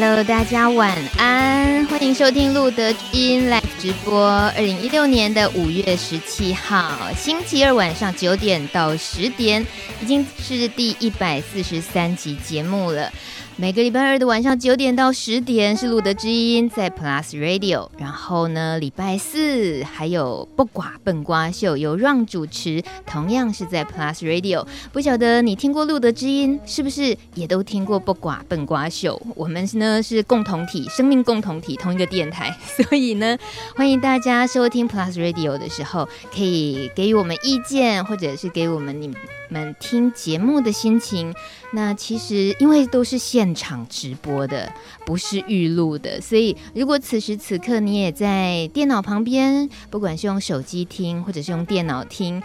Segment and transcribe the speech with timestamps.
[0.00, 4.28] Hello，大家晚安，欢迎收听路德音 Live 直播。
[4.54, 9.66] 二零一六年的五月十七号，星期二晚上九点到十点，
[10.00, 13.12] 已经是第一百四十三集节目了。
[13.60, 24.64] 每个礼拜二的晚上九点到十点是路德知音在 Plus Radio，然后呢，礼拜四还有不寡笨瓜秀由 Ron 主持，同样是在 Plus Radio。
[24.92, 29.20] 不晓得你听过路德知音，是不是也都听过不寡笨瓜秀？
[29.34, 33.36] 我们呢是共同体，生命共同体，同一个电台， 所以呢，
[33.74, 39.12] 欢迎大家收听 Plus Radio 的时候，可以给予我们意见，或者是给我们你
[39.48, 41.34] 们听节目的心情。
[41.72, 44.72] 那其实因为都是现场直播的，
[45.04, 52.42] 不是预录的，所以如果此时此刻你也在电脑旁边，不管是用手机听，或者是用电脑听。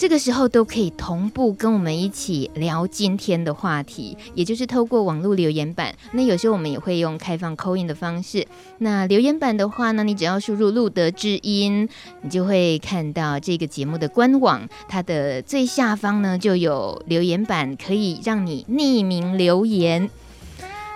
[0.00, 5.94] 这个时候都可以同步跟我们一起聊今天的话题，也就是透过网络留言板。
[6.12, 8.46] 那有时候我们也会用开放扣印的方式。
[8.78, 11.86] 那留言板的话呢，你只要输入“路德之音”，
[12.24, 20.08] 你就会看到这个节目的官网，它的最下方呢就有留言板，可以让你匿名留言。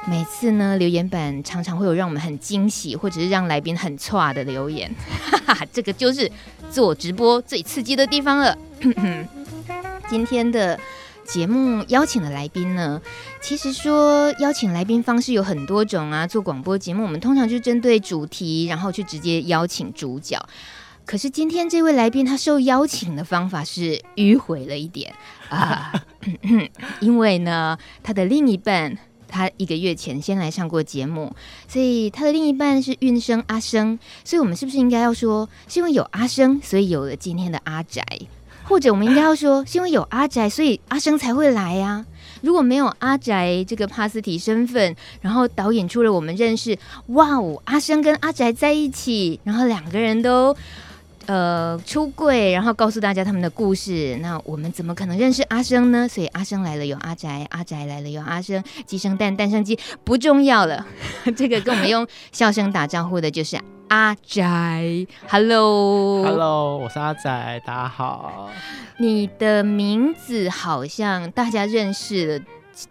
[0.07, 4.95] 每次呢，留言板常常会有让我们很惊喜，或者是让来宾很剉的留言，
[5.31, 6.31] 哈哈，这个就是
[6.71, 8.57] 做直播最刺激的地方了。
[10.07, 10.79] 今天的
[11.25, 13.01] 节目邀请的来宾呢，
[13.41, 16.27] 其实说邀请来宾方式有很多种啊。
[16.27, 20.39] 做广播节目，我们通常就针对主题，然后去直接邀请主角。
[21.07, 25.15] 可是今天这位来宾，他受邀请的方法是迂回了一点
[25.49, 25.93] 啊，
[27.01, 28.99] 因为呢，他的另一半。
[29.35, 31.35] 他一个月前先来上过节目，
[31.67, 38.07] 所以他的另一半是运生阿生，所以我们是不是应该要说，是因为有阿生，所以有了今天的阿宅？
[38.63, 42.07] 或者我们应该要说，是因为有阿宅，所以阿生才会来呀？
[42.43, 46.79] 如果没有阿宅这个帕斯提身份，然后导演出了我们认识，
[47.09, 50.57] 哇哦，阿生跟阿宅在一起，然后两个人都。
[51.27, 54.17] 呃，出柜，然后告诉大家他们的故事。
[54.21, 56.07] 那我们怎么可能认识阿生呢？
[56.07, 60.87] 所以阿生来了有阿宅，阿宅来了有阿生，鸡生蛋，蛋生鸡，不重要了。
[61.37, 63.59] 这个跟我们用笑声打招呼的就是
[63.89, 65.07] 阿宅。
[65.29, 68.51] Hello，Hello，我是阿宅，大家好。
[68.99, 72.45] 你的名字好像大家认识了，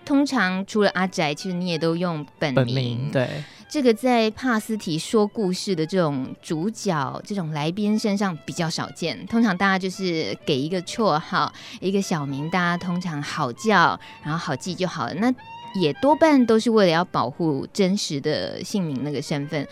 [0.04, 3.30] 通常除了阿宅，其实你也都用本名，本名对。
[3.74, 9.26] 这个在帕斯提说故事的这种主角、这种来宾身上比较少见。
[9.26, 11.52] 通常大家就是给一个绰号、
[11.82, 15.16] 一个小名，大家通常好叫，然后好记就好了。
[15.16, 15.34] 那
[15.74, 19.68] 也多半都是为了要保护真实的姓名那个身份。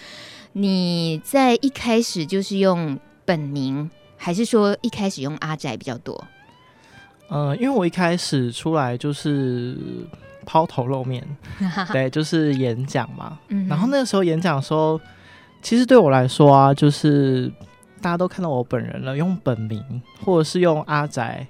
[0.53, 3.87] 你在一开始就是用本名，
[4.17, 6.27] 还是说一开始用阿宅比较多？
[7.29, 9.77] 呃，因为我一开始出来就是。
[10.51, 11.25] 抛头露面，
[11.93, 13.39] 对，就是演讲嘛。
[13.69, 14.99] 然后那个时候演讲的时候，
[15.61, 17.49] 其实对我来说啊，就是
[18.01, 19.81] 大家都看到我本人了，用本名
[20.25, 21.47] 或者是用阿宅，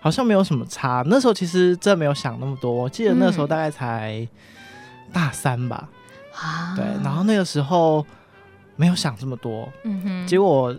[0.00, 1.04] 好像没有什么差。
[1.06, 4.26] 那时候其实真没有想那么多，我记得那时候大概才
[5.12, 5.88] 大三吧。
[6.74, 8.04] 对，然后那个时候
[8.74, 9.68] 没有想这么多。
[10.26, 10.74] 结果。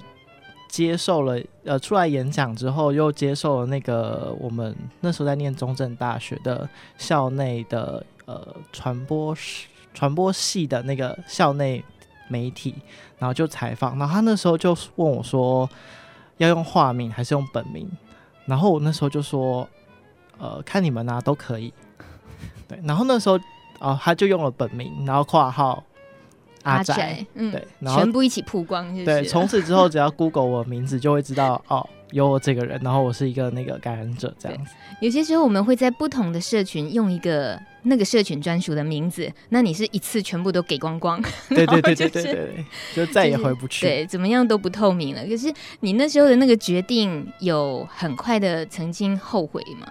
[0.73, 6.67] 接受了呃，出来演讲之后，又接受了那个我们那时候在念中正大学的
[6.97, 9.37] 校内的呃传播
[9.93, 11.85] 传播系的那个校内
[12.27, 12.73] 媒体，
[13.19, 15.69] 然后就采访，然后他那时候就问我说
[16.37, 17.87] 要用化名还是用本名，
[18.47, 19.69] 然后我那时候就说
[20.39, 21.71] 呃看你们啊都可以，
[22.67, 23.39] 对，然后那时候
[23.77, 25.83] 啊、他就用了本名，然后括号。
[26.63, 34.71] 阿宅，嗯，对，然后全部一起曝光就是，对，从此之后只要 Google 我名字，就会知道哦，有我这个人，然后我是一个那个感染者这样子。
[35.01, 45.25] 有些时候我们会在不同的社群用一个那个社群专属的名字，那你是一次全部都给光光，对对对对对对，就再也回不去，对，怎么样都不透明了。
[45.25, 49.87] 可是你那时候的那个决定，有很快的曾经后悔吗？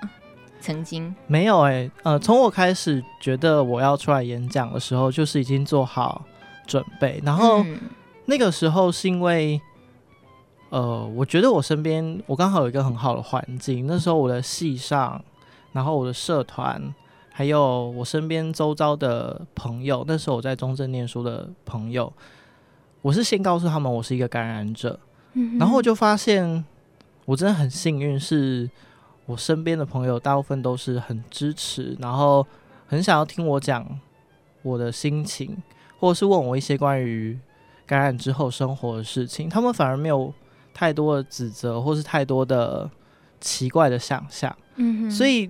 [0.60, 6.24] 曾经没有哎、欸，呃，从我开始觉得我要出来演讲的时候，就是已经做好。
[6.72, 7.78] 准备，然后、嗯、
[8.24, 9.60] 那个时候是因为，
[10.70, 13.86] 呃，我觉得我身边我刚好有一个很好的环境。
[13.86, 15.22] 那时候我的系上，
[15.72, 16.82] 然后我的社团，
[17.30, 22.10] 还有我身边周遭的朋友，那时候我在中正念书的朋友，
[23.02, 24.98] 我是先告诉他们我是一个感染者，
[25.34, 26.64] 嗯、然后我就发现
[27.26, 28.70] 我真的很幸运，是
[29.26, 32.46] 我身边的朋友大部分都是很支持，然后
[32.86, 33.86] 很想要听我讲
[34.62, 35.54] 我的心情。
[36.02, 37.38] 或者是问我一些关于
[37.86, 40.34] 感染之后生活的事情，他们反而没有
[40.74, 42.90] 太多的指责，或是太多的
[43.40, 44.52] 奇怪的想象。
[44.74, 45.48] 嗯哼，所以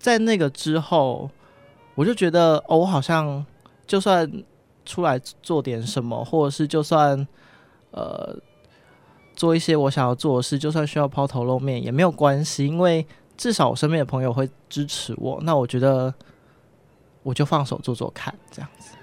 [0.00, 1.30] 在那个之后，
[1.94, 3.46] 我就觉得哦，我好像
[3.86, 4.28] 就算
[4.84, 7.24] 出来做点什么，或者是就算
[7.92, 8.36] 呃
[9.36, 13.06] 做一些我想要做的事，就算需要抛头露面也没有关系，因为
[13.36, 15.38] 至少我身边的朋友会支持我。
[15.44, 16.12] 那我觉得
[17.22, 18.96] 我就放手做做看，这样子。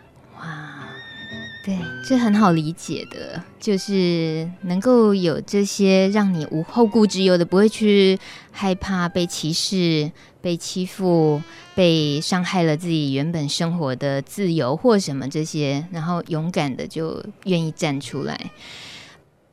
[1.69, 8.17] 对，这很好理解的，就是能够有这些让你无后顾之忧的，不会去
[8.51, 10.11] 害怕被歧视。
[10.41, 11.41] 被欺负、
[11.75, 18.49] 被伤害了自己原本生活的自由或什么这些，然后勇敢的就愿意站出来。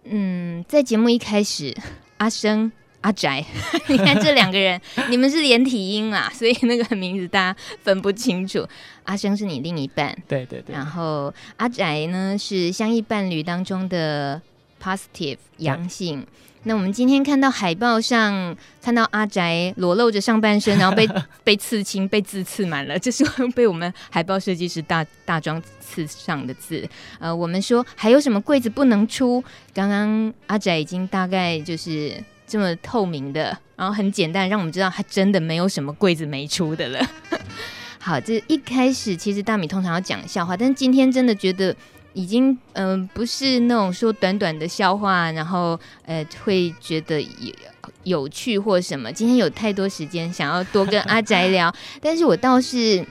[0.05, 1.77] 嗯，在节目一开始，
[2.19, 2.71] 阿生、
[3.07, 3.45] 阿宅，
[3.87, 4.81] 你看这两个人，
[5.11, 8.67] 你们是连体婴啊，所以那个名字大家分不清楚。
[9.05, 14.43] 阿生是你另一半，对对对，然后阿宅呢是相异伴侣当中的
[14.83, 16.27] positive 阳性。
[16.65, 21.09] 那我们今天看到海报上看到阿宅裸露着上半身，然后被
[21.45, 23.25] 被刺青，被字刺满了，这是
[23.55, 26.85] 被我们海报设计师大大庄刺上的字。
[27.21, 29.45] 呃，我们说还有什么柜子不能出？
[29.73, 37.11] 刚刚阿宅已经大概就是这么透明的，然后很简单，让我们知道他真的没有什么柜子没出的了。
[37.99, 41.75] 好，这一开始其实大米通常要讲笑话，但是今天真的觉得。
[42.19, 47.53] 已经嗯、不是那种说短短的笑话，然后呃会觉得有
[48.05, 49.13] 有趣或什么。
[49.13, 51.71] 今天有太多时间想要多跟阿宅聊，
[52.01, 53.05] 但是我倒是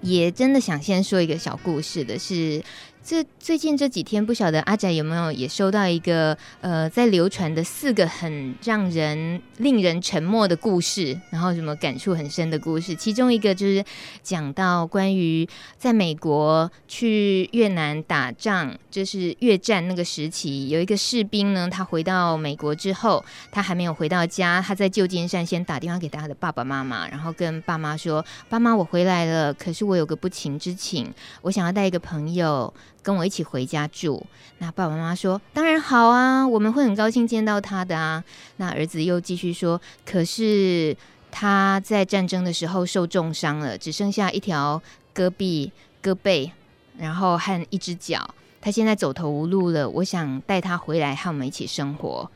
[0.00, 2.62] 也真的想先说一个小故事的是。
[3.08, 12.96] 这最近这几天，不晓得阿仔有没有也收到一个呃，在流传的四个很让人令人沉默的故事，然后什么感触很深的故事。
[12.96, 13.84] 其中一个就是
[14.24, 15.48] 讲到关于
[15.78, 23.22] 在美国去越南打仗，就是越战那个时期，有一个士兵呢，他回到美国之后，
[23.52, 31.12] 他还没有回到家，他在旧金山先打电话给他的爸爸妈妈，然后跟爸妈说：“爸妈，我回来了，可是我有个不情之请，
[31.42, 32.72] 我想要带一个朋友。”
[33.02, 34.26] 跟我一起回家住，
[34.58, 38.24] 那爸爸妈妈说当然好啊，我们会很高兴见到他的啊。
[38.56, 40.96] 那儿子又继续说，可是
[41.30, 44.82] 他在战争的时候受重伤了，只剩下一条
[45.14, 45.70] 胳臂、
[46.02, 46.50] 胳背，
[46.98, 48.28] 然后和一只脚，
[48.66, 49.88] 他现在走投无路了。
[49.88, 52.28] 我想带他回来和我们一起生活。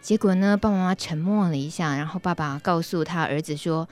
[0.00, 3.88] 结果呢，爸爸妈妈沉默了一下，然后爸爸告诉他儿子说。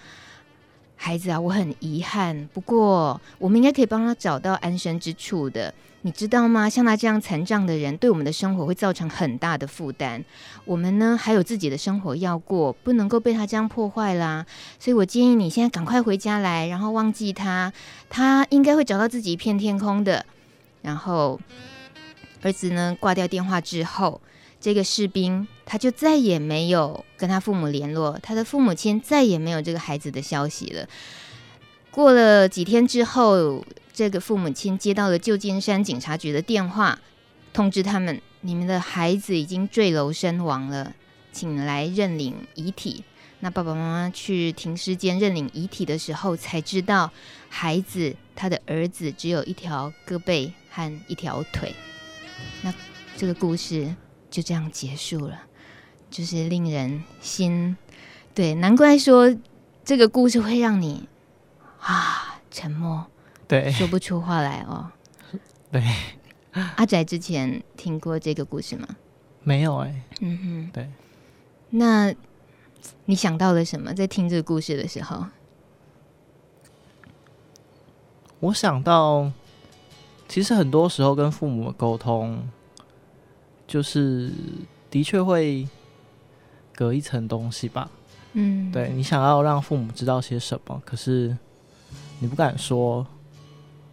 [0.96, 6.68] 孩子啊，我很遗憾，不过我们应该可以帮他找到安身之处的，你知道吗？
[6.68, 10.24] 像他这样残障的人，对我们的生活会造成很大的负担。
[10.64, 14.44] 我们呢，还有自己的生活要过，不能够被他这样破坏啦。
[14.80, 17.72] 所以我建议你现在赶快回家来，然后忘记他，
[18.08, 20.26] 他应该会找到自己一片天空的。
[20.80, 21.38] 然后
[22.46, 24.20] 儿子呢，挂掉电话之后。
[24.58, 30.88] 这个士兵他就再也没有跟他父母联络，他的父母亲再也没有这个孩子的消息了。
[31.90, 36.98] 过了几天之后，这个父母亲接到了旧金山警察局的电话，
[37.52, 40.94] 通知他们：你们的孩子已经坠楼身亡了，
[41.32, 43.04] 请来认领遗体。
[43.40, 47.10] 那爸爸妈妈去停尸间认领遗体的时候，才知道
[47.50, 51.74] 孩子他的儿子只有一条胳膊和一条腿。
[52.62, 52.72] 那
[53.16, 53.94] 这个故事。
[54.28, 55.40] 就这样结束了，
[56.10, 57.74] 就是令人心，
[58.34, 59.34] 对，难怪说
[59.82, 61.08] 这个故事会让你
[61.80, 63.06] 啊沉默，
[63.48, 64.90] 对，说不出话来哦。
[65.72, 65.82] 对，
[66.74, 68.86] 阿宅之前听过这个故事吗？
[69.42, 70.02] 没有哎、欸。
[70.20, 70.90] 嗯哼，对。
[71.70, 72.12] 那
[73.06, 73.94] 你想到了什么？
[73.94, 75.24] 在听这个故事的时候，
[78.40, 79.32] 我想到，
[80.28, 82.46] 其实很多时候跟父母沟通。
[83.68, 84.30] 就是
[84.88, 85.66] 的确会
[86.72, 87.90] 隔一层东西吧，
[88.34, 91.36] 嗯，对，你想要让父母知道些什么，可是
[92.20, 93.04] 你不敢说，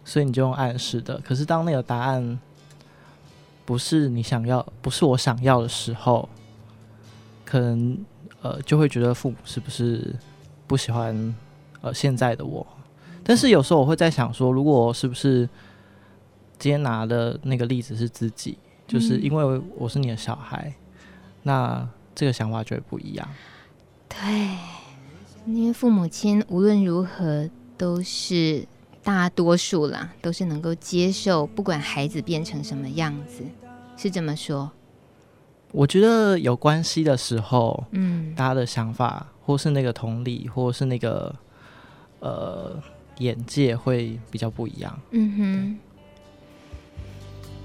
[0.04, 1.20] 所以你就用暗示的。
[1.24, 2.38] 可是当那个答案
[3.66, 6.28] 不是你想要，不是我想要的时候，
[7.44, 7.98] 可能
[8.42, 10.14] 呃就会觉得父母是不是
[10.68, 11.34] 不喜欢
[11.80, 12.64] 呃现在的我？
[13.24, 15.48] 但是有时候我会在想说，如果是不是
[16.64, 18.56] 今天拿的那个例子是自己？
[18.88, 21.04] 就是因为我是你的小孩，嗯、
[21.42, 23.28] 那这个想法就会不一样。
[24.08, 24.56] 对，
[25.44, 28.66] 因为父母亲无论如何都是
[29.02, 33.44] 大多数啦，都是能够接受，不管孩子变成什么样子，
[33.98, 34.72] 是这么说。
[35.70, 41.34] 我觉得有关系的时候，嗯，大家的想法，或是那个同理，或是那个
[42.20, 42.82] 呃
[43.18, 44.98] 眼界会比较不一样。
[45.10, 45.78] 嗯哼。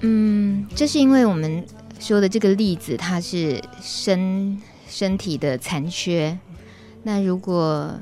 [0.01, 1.65] 嗯，这是因为我们
[1.99, 6.37] 说的这个例子，它是身身体的残缺。
[7.03, 7.93] 那如果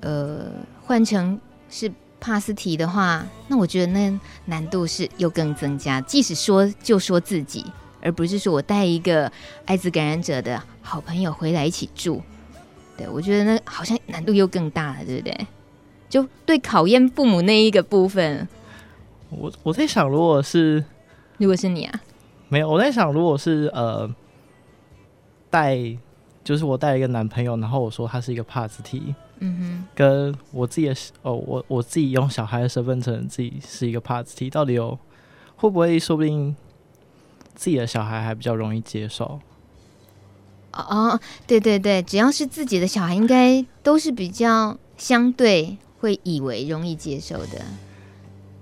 [0.00, 0.46] 呃
[0.82, 6.00] 换成是 pass 题的话，那我觉得那难度是又更增加。
[6.00, 7.64] 即使说就说自己，
[8.00, 9.30] 而不是说我带一个
[9.64, 12.22] 艾滋感染者的好朋友回来一起住，
[12.96, 15.46] 对，我觉得那好像难度又更大了，对不对？
[16.08, 18.48] 就对考验父母那一个部分，
[19.30, 20.84] 我我在想，如果是
[21.38, 22.00] 如果是你啊，
[22.48, 24.08] 没有，我在想，如果是呃
[25.50, 25.76] 带，
[26.42, 29.14] 就是我带一个男朋友，然后我说他是一个 pass 题。
[29.40, 34.96] 嗯哼，跟我自己的哦，我我自己用小孩的身份证，自己是一个 pass 题，到底有
[35.56, 36.54] 会不会说不定
[37.54, 39.40] 自己的小孩还比较容易接受？
[40.72, 47.64] 哦，对对对，只要是自己的小孩，应该都是比较相对会以为容易接受的。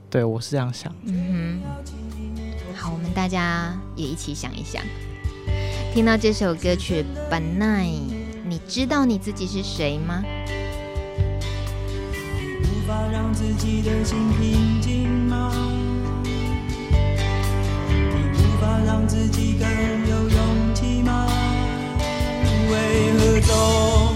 [0.08, 0.94] 对，我是这样想。
[1.04, 1.82] 嗯哼，
[2.74, 4.82] 好，我们大家也一起想一想，
[5.92, 8.10] 听到这首歌曲《But Night》，
[8.44, 10.22] 你知道你自己是谁吗？
[12.62, 15.52] 无法让自己的心平静吗？
[17.88, 17.94] 你
[18.32, 19.68] 无法让自己更
[20.08, 21.28] 有勇气吗？
[22.70, 24.14] 为何总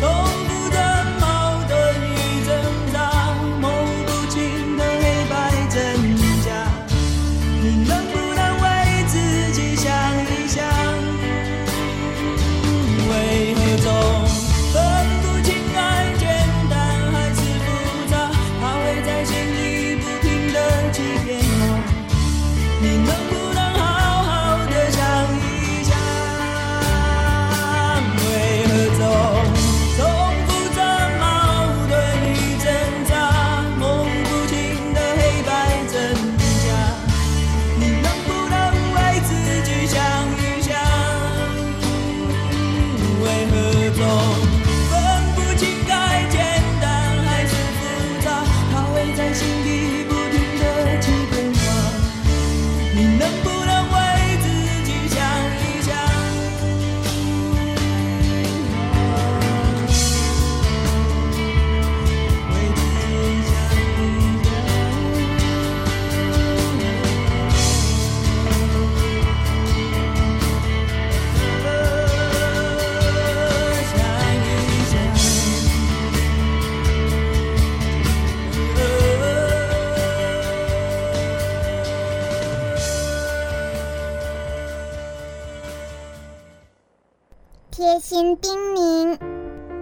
[0.00, 0.41] 总？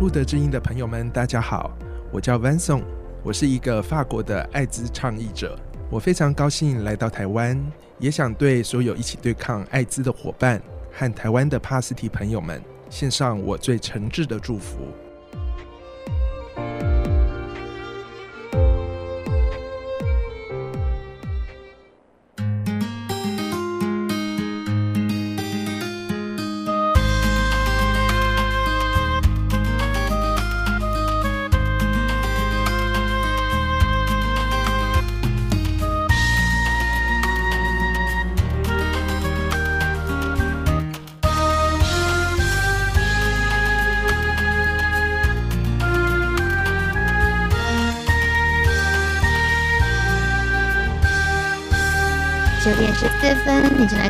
[0.00, 1.76] 路德之音的朋友们，大家好，
[2.12, 2.80] 我叫 Vincent。
[3.23, 5.57] 我是一个法国的艾滋倡议者，
[5.89, 7.59] 我非常高兴来到台湾，
[7.99, 10.61] 也想对所有一起对抗艾滋的伙伴
[10.93, 14.77] 和台湾的帕斯提朋友们献上我最诚挚的祝福。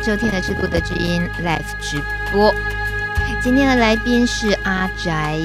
[0.00, 2.00] 收听的是《路德之音》Live 直
[2.32, 2.52] 播。
[3.42, 5.38] 今天的来宾是阿宅。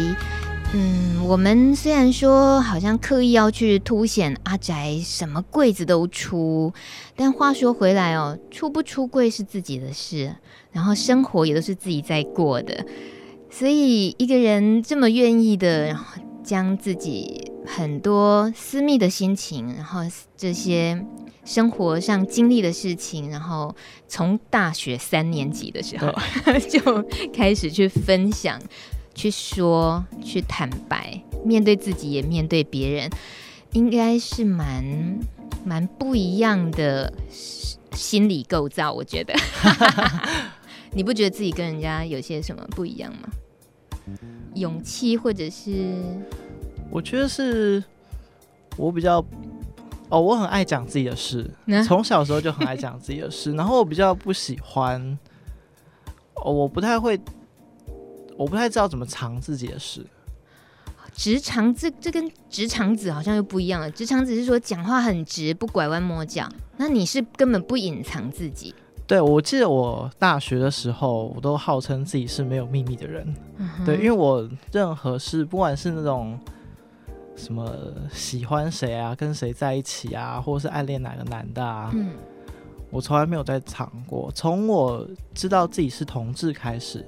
[0.76, 6.74] 嗯，我们虽然说好像刻意要去凸显阿宅什么柜子都出，
[7.16, 10.36] 但话说回来哦，出不出柜是自己的事，
[10.72, 12.86] 然后生活也都是自己在过的。
[13.52, 16.06] 所以一个人这么愿意的，然后
[16.44, 20.02] 将自己很多私密的心情，然后
[20.38, 21.04] 这些。
[21.46, 23.76] 生活上经历的事情，然后
[24.08, 26.10] 从大学三年级的时候
[26.70, 28.58] 就开始去分享、
[29.14, 33.10] 去说、去坦白，面对自己也面对别人，
[33.74, 35.20] 应该是蛮
[35.66, 37.14] 蛮不一样的
[37.92, 38.94] 心理构造。
[38.94, 39.34] 我觉得，
[40.96, 43.28] 你不觉得自己跟人家有些什么不一样吗？
[44.56, 45.98] 勇气，或者是？
[46.94, 47.84] 我觉得是
[48.78, 49.24] 我比较。
[50.10, 51.50] 哦，我很爱讲自己的事，
[51.88, 53.52] 从、嗯、小时候就很爱讲自己的事。
[53.58, 55.18] 然后我比较不喜欢，
[56.36, 57.20] 哦，我不太会，
[58.38, 60.06] 我不太知道怎么藏自己的事。
[61.16, 63.90] 直肠子这跟直肠子好像又不一样了。
[63.90, 66.48] 直肠子是说讲话很直，不拐弯抹角。
[66.78, 68.76] 那你是根本不隐藏自己。
[69.08, 73.36] 对，我记得我大学的时候，我都号称自己是没有秘密的人。
[73.58, 76.38] 嗯、对，因为我任何事，不管是那种
[77.36, 77.72] 什么
[78.12, 82.12] 喜欢谁啊，跟谁在一起啊，或者是暗恋哪个男的啊，嗯、
[82.90, 84.32] 我从来没有在藏过。
[84.34, 87.06] 从我知道自己是同志开始。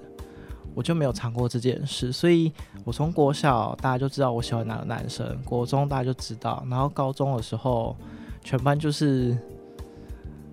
[0.74, 2.52] 我就没有藏过这件事，所以
[2.84, 7.96] 我从国小大家就知道我喜欢哪个男生，国中大家就知道，然后高中的时候，
[8.44, 9.38] 全班就是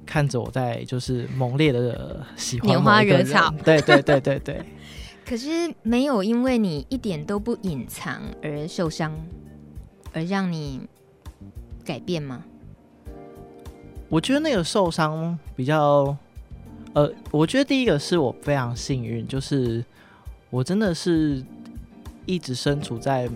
[0.07, 4.65] 看着我在就是猛烈的喜欢，拈花惹草，对对对对对。
[5.27, 5.49] 可是
[5.83, 9.13] 没有因为你一点都不隐藏而受伤，
[10.13, 10.81] 而让你
[11.85, 12.43] 改变吗？
[14.09, 16.17] 我觉得那个受伤比较，
[16.95, 19.85] 呃，我觉得第一个是我非常幸运，就是。
[20.51, 21.43] 我真的是
[22.27, 23.27] 一直身处在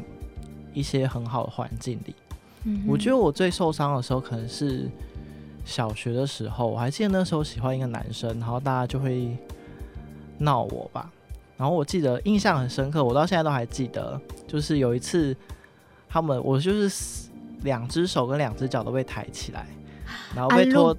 [0.75, 2.15] 一些很好的环境里。
[2.65, 2.85] 嗯。
[2.87, 4.87] 我觉得我最受伤的时候可能是
[5.65, 9.35] 小学的时候，我还记得那时候喜欢一个男生，然后大家就会
[10.37, 11.11] 闹我吧。
[11.57, 15.35] 然后我记得印象很深刻，我到现在都还记得，就是有一次
[16.09, 17.29] 他们我就是
[17.63, 19.67] 两只手跟两只脚都被抬起来，
[20.35, 20.97] 然后被拖，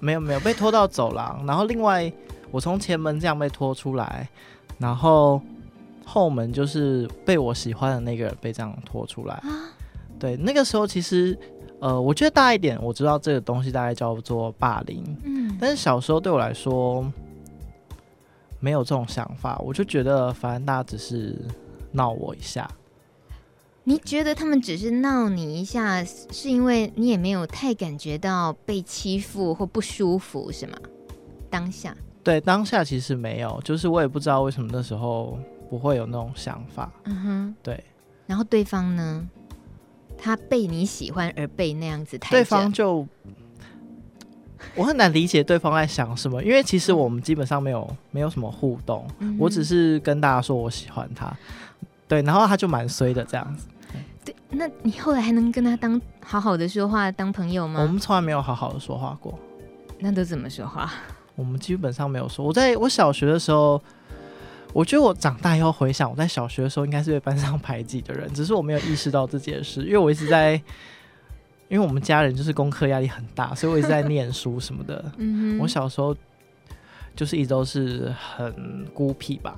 [0.00, 2.12] 没有没有被拖到走廊，然后另外
[2.50, 4.28] 我从前门这样被拖出来。
[4.78, 5.40] 然后
[6.04, 9.34] 后门就是被我喜欢的那个人被这样拖出来。
[9.36, 9.72] 啊、
[10.18, 11.34] 对，那个时候其实，
[11.80, 15.02] 呃，我觉得大一点，我知道这个东西大概叫做霸凌。
[15.24, 17.10] 嗯，但是小时候对我来说
[18.60, 21.34] 没有这种想法，我就觉得反正大家只是
[21.92, 22.70] 闹我一下。
[23.88, 30.76] 你觉得他们只是闹你一下，是因为你也没有太感觉到被欺负或不舒服，是吗？
[31.48, 31.96] 当下。
[32.24, 35.38] 对，当下其实没有，就是我也不知道为什么那时候
[35.70, 36.92] 不会有那种想法。
[37.04, 37.84] 嗯哼，对。
[38.26, 39.24] 然后对方呢，
[40.18, 43.06] 他被你喜欢而被那样子抬，对方就
[44.74, 51.32] 我很难理解对方在想什么，因为其实我们基本上没有没有什么互动，嗯、我只是跟大家说我喜欢他。
[52.08, 53.68] 对，然后他就蛮衰的这样子。
[54.26, 57.80] 对，那你后来还能跟他当好好的说话当朋友吗？
[57.80, 59.38] 我们从来没有好好的说话过。
[60.00, 60.92] 那都怎么说话？
[61.36, 62.44] 我们基本上没有说。
[62.44, 63.80] 我在我小学的时候，
[64.72, 70.54] 我觉得我长大以后回想，我在小学的时候应该是被班上排挤的人，只是我没有意识到这件事，因为我一直在，
[71.68, 75.04] 因为我们家人就是功课压力很大，所以我一直在念书什么的。
[75.18, 76.16] 嗯哼，我小时候
[77.14, 79.56] 就是一直都是很孤僻吧。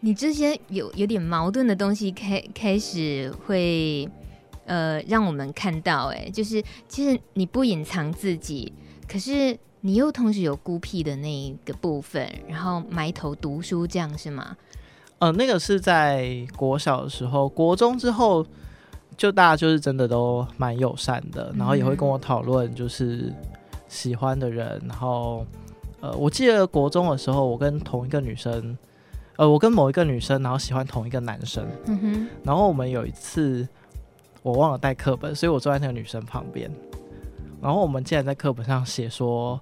[0.00, 4.08] 你这些有有点矛盾的东西开开始会
[4.66, 8.72] 呃让我们看到，哎，就是其实你不隐藏自己，
[9.08, 9.58] 可是。
[9.82, 14.54] 你又同时有孤僻的那一个部分，然后埋头读书，这样是吗？
[15.20, 18.46] 呃，那个是在国小的时候，国中之后
[19.16, 23.32] 就大家就是真的都蛮友善的，然后也会跟我讨论就是
[23.88, 25.46] 喜欢的人，然后
[26.00, 28.76] 呃，我记得国中的时候，我跟同一个女生，
[29.40, 33.66] 呃，我跟某一个女生，然后喜欢同一个男生，嗯哼，然后我们有一次
[34.42, 36.70] 我忘了带课本，所以我坐在那个女生旁边。
[37.62, 39.58] 然后我们竟然在课本上写说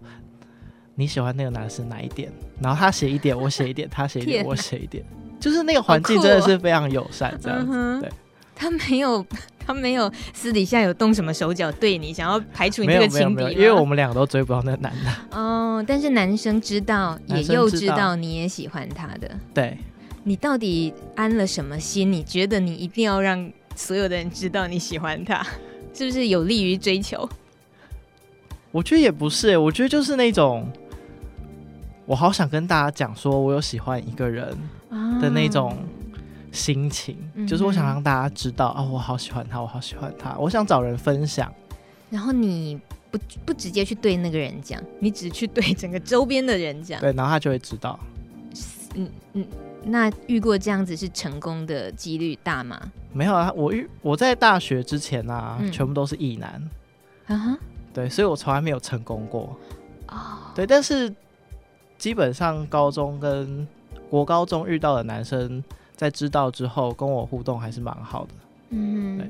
[0.96, 2.28] 你喜欢那个男生哪一点？
[2.60, 5.04] 然后他写一点，我写一点，他写一点，我写一点，
[5.38, 8.00] 就是那个环境真的是非常友善，这样子。
[8.00, 8.10] 对，
[8.56, 9.24] 他没有，
[9.68, 15.38] 他没有私底下有动什么手脚对你，想要排除你这个情敌，因为我们两个都追不到那个男的。
[15.38, 19.30] 哦，但是男生知道，也又知道你也喜欢他的。
[19.52, 19.76] 对，
[20.24, 22.10] 你到底安了什么心？
[22.10, 25.46] 你觉得你一定要让所有的人知道你喜欢他，
[25.92, 27.28] 是不是有利于追求？
[28.70, 30.66] 我觉得也不是、欸，我觉得就是那种，
[32.06, 34.48] 我好想跟大家讲，说我有喜欢一个人
[35.20, 35.76] 的那种
[36.58, 41.52] 心情，啊、就是我想让大家知道啊、哦，我好喜欢他，我好喜欢他，我想找人分享。
[42.10, 42.78] 然后你
[43.10, 47.98] 不不直接去对那个人讲，你只去对整个周边的人讲，对，然后他就会知道。
[48.94, 49.46] 嗯嗯，
[49.84, 52.80] 那遇过这样子是成功的几率大吗？
[53.12, 56.70] 没有啊，我遇我在大学之前啊，嗯、全部都是异男。
[57.26, 57.58] 啊哈。
[57.94, 59.56] 对，所以我从来没有成功过。
[60.06, 60.54] Oh.
[60.54, 61.12] 对，但是
[61.98, 63.66] 基本上高中跟
[64.08, 65.62] 国高中遇到的男生，
[65.98, 68.30] 在知道之后跟我互动还是蛮好的。
[68.70, 69.28] 嗯，对。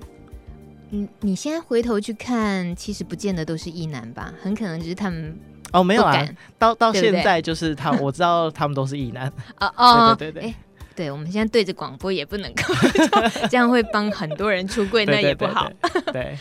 [0.90, 4.33] 嗯，你现在回头去看，其实不见得都是异男吧？
[4.42, 5.35] 很可能只是他们
[5.72, 6.28] 哦，没有啊。
[6.59, 9.33] 到到现在就是他，我知道他们都是异男。
[9.61, 10.54] 哦哦，对对对。
[10.94, 12.74] 对，我们现在对着广播也不能够，
[13.48, 15.70] 这样会帮很多人出柜， 那也不好。
[16.12, 16.37] 对。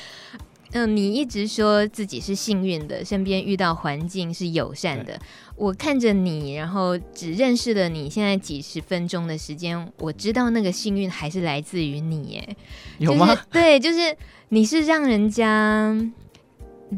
[0.72, 5.20] 嗯，你一直说自己是幸运的，身边遇到环境是友善的。
[5.56, 12.56] 我看着你，然后只认识了你现在几十分钟的时间，我知道那个幸运还是来自于你，耶。
[13.00, 13.28] 有吗？
[13.28, 14.16] 就是，对，就是
[14.50, 15.96] 你是让人家，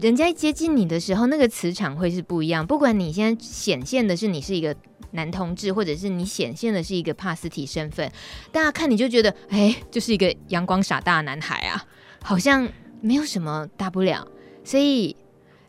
[0.01, 2.65] 人家接近你的时候，那个磁场会是不一样。
[2.65, 4.75] 不管你现在显现的是你是一个
[5.11, 8.11] 男同志，或者是你显现的是一个帕斯提身份，
[8.51, 11.85] 大家看你就觉得，哎，就是一个阳光傻大男孩啊，
[12.23, 12.67] 好像。
[13.01, 14.27] 没有什么大不了，
[14.63, 15.15] 所以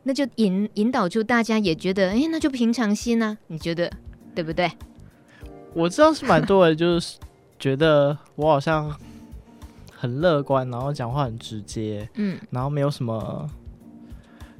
[0.02, 3.90] 那就引引导出大家也觉得，哎，那就平常心啊，你觉得
[4.34, 4.70] 对不对？
[5.74, 7.18] 我知道是蛮多人就是
[7.58, 8.92] 觉得我好像
[9.94, 13.48] 很乐观，然后讲话很直接，嗯，然后没有什么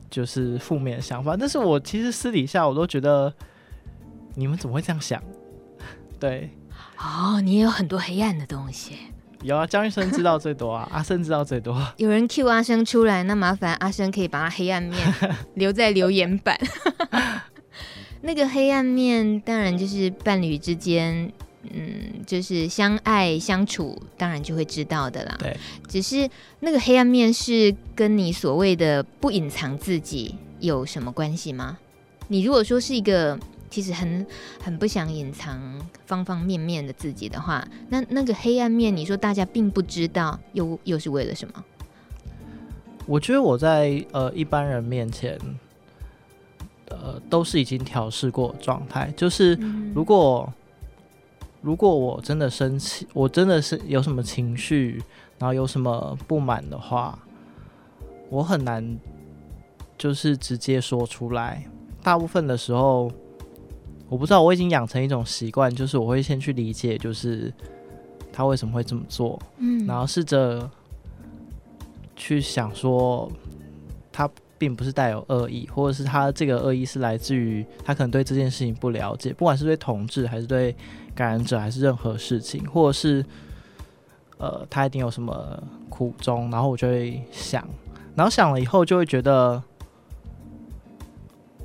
[0.09, 1.37] 就是负面的想法。
[1.37, 3.33] 但是我其实私底下我都觉得，
[4.37, 5.21] 你们怎么会这样想？
[6.21, 6.51] 对，
[6.99, 8.97] 哦，你也有很多黑暗的东西。
[9.43, 11.81] 有啊，江医生知道最多啊， 阿生知道最多。
[11.97, 14.99] 有人 cue 阿生出来，那麻烦阿生可以把他黑暗面
[15.55, 16.59] 留在留言板。
[18.23, 21.33] 那个黑暗面当然就是伴侣之间，
[21.73, 25.35] 嗯，就是相爱相处，当然就会知道的啦。
[25.39, 25.57] 对，
[25.89, 26.29] 只是
[26.61, 31.79] 那个黑暗面是跟你所谓的不隐藏自己有什么关系吗？
[32.29, 33.39] 你如果说是一个。
[33.71, 34.27] 其实很
[34.61, 41.65] 很不想隐藏方方面面的自己的话，那那个黑暗面，你说大家并不知道，又又是为了什么？
[43.07, 45.39] 我觉得我在呃一般人面前，
[46.89, 49.13] 呃都是已经调试过状态。
[49.17, 49.55] 就是
[49.95, 50.53] 如果、
[51.41, 55.01] 嗯、如果我真的生气，我真的是有什么情绪，
[55.39, 57.17] 然后有什么不满的话，
[58.29, 58.99] 我很难
[59.97, 61.65] 就是直接说出来。
[62.03, 63.09] 大部分的时候。
[64.11, 67.51] 我不知道，我已经养成一种习惯，就是我会先去理解，就是
[68.33, 70.69] 他为什么会这么做，嗯，然后试着
[72.17, 73.31] 去想说，
[74.11, 80.75] 他并不是带有恶意，或者是他这个恶意是来自于他可能对这件事情不了解，不管是对同志还是对
[81.15, 83.25] 感染者，还是任何事情，或者是
[84.39, 87.65] 呃，他一定有什么苦衷，然后我就会想，
[88.17, 89.63] 然后想了以后就会觉得。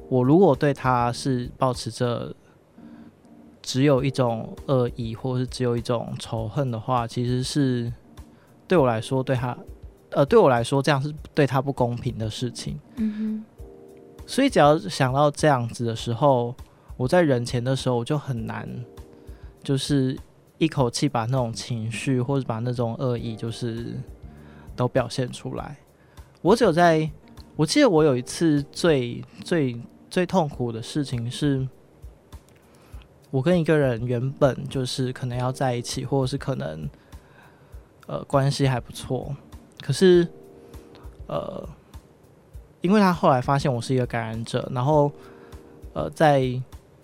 [0.10, 2.34] 我如果对他是保持着
[3.62, 7.92] 只有一种恶意，或者是只有一种仇恨的话，其实是
[8.68, 9.58] 对我来说，对他，
[10.12, 12.80] 呃，对我来说，这样是对他不公平的事情。
[12.98, 13.46] 嗯哼。
[14.28, 16.54] 所以只要想到这样子的时候，
[16.96, 18.70] 我在人前的时候，我就很难，
[19.64, 20.16] 就是
[20.60, 23.96] 一口气把那种情绪，或者把那种恶意，就是
[24.76, 25.76] 都表现出来。
[26.44, 27.10] 我只有在，
[27.56, 29.76] 我记得我有一次最最。
[30.16, 31.68] 最痛苦的事情是，
[33.32, 36.90] 我跟一个人原本就是可能要在一起，或者是可能
[38.08, 39.36] 呃关系还不错，
[39.82, 40.26] 可是
[41.28, 41.68] 呃，
[42.80, 45.12] 因为他后来发现我是一个感染者，然后
[45.92, 46.50] 呃在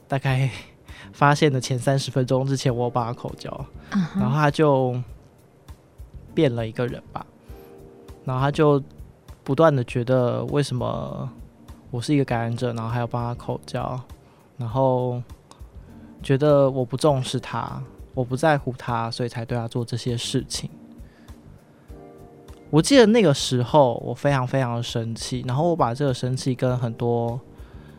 [0.08, 0.50] 大概
[1.12, 3.50] 发现的前三十分钟之前，我帮他口交
[3.92, 4.20] ，uh huh.
[4.22, 4.96] 然后他就
[6.34, 7.26] 变了一个人吧，
[8.24, 8.82] 然后他就
[9.44, 11.30] 不断的觉得为什么。
[11.92, 14.00] 我是一个感染者，然后还要帮他口交，
[14.58, 15.22] 然后
[16.24, 20.70] 觉得我不重视他，我不在乎他，所以才对他做这些事情。
[22.70, 27.38] 我记得那个时候，我非常非常的生气，然后我把这个生气跟很多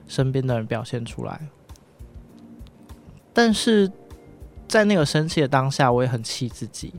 [0.09, 1.49] 身边的人表现出来。
[3.35, 3.93] 但是
[4.67, 6.95] 在那个生气的当下，我也很气自己，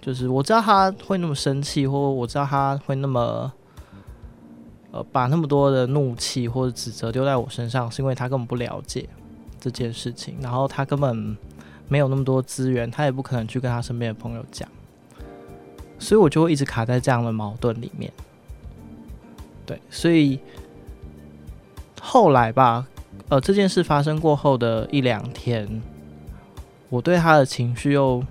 [0.00, 3.52] 就是我知道他会那么生气，或我知道他会那么。
[4.92, 9.08] 呃，把那么多的怒气或者指责丢在我身上，是因为他根本不了解
[9.60, 11.36] 这件事情，然后他根本
[11.86, 14.68] 没有那么多资源，他也不可能去跟他身边的朋友讲，
[15.98, 18.12] 所以我就会一直卡在这样的矛盾里面。
[19.64, 20.40] 对，所以
[22.00, 22.86] 后来吧，
[23.28, 25.80] 呃，这件事发生过后的一两天，
[26.88, 28.24] 我对他的情绪又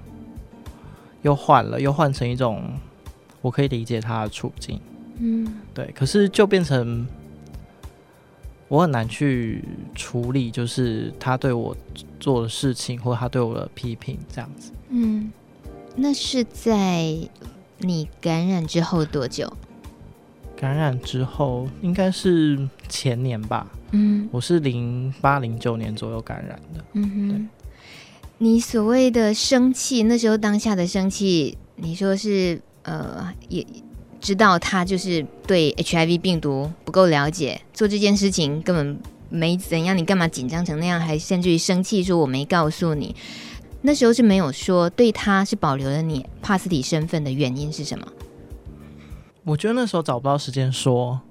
[1.22, 2.62] 又换了，又换成一种
[3.42, 4.82] 我可以理解他的处境。
[5.20, 7.06] 嗯，对，可是就变成
[8.70, 9.62] 我很难去
[9.94, 11.76] 处理，就是他对我
[12.20, 14.72] 做的事情，或他对我的批评这样子。
[14.90, 15.30] 嗯，
[15.96, 17.18] 那是在
[17.80, 19.52] 你感染之后多久？
[20.56, 23.68] 感染之后应该是前年吧。
[23.92, 26.86] 嗯，我是零八零九年左右感染的。
[26.94, 27.46] 嗯哼，对。
[28.38, 33.68] 你所谓的生气，那时候当下的生气，你说是呃也。
[34.22, 43.16] 知道他就是对 HIV 病毒不够了解，做这件事情根本没怎样，你干嘛紧张成那样，还甚至于生气说我没告诉你。
[43.82, 48.06] 那时候是没有说对他是保留了你帕斯蒂身份的原因是什么？
[49.46, 51.22] 我觉得那时候找不到时间说。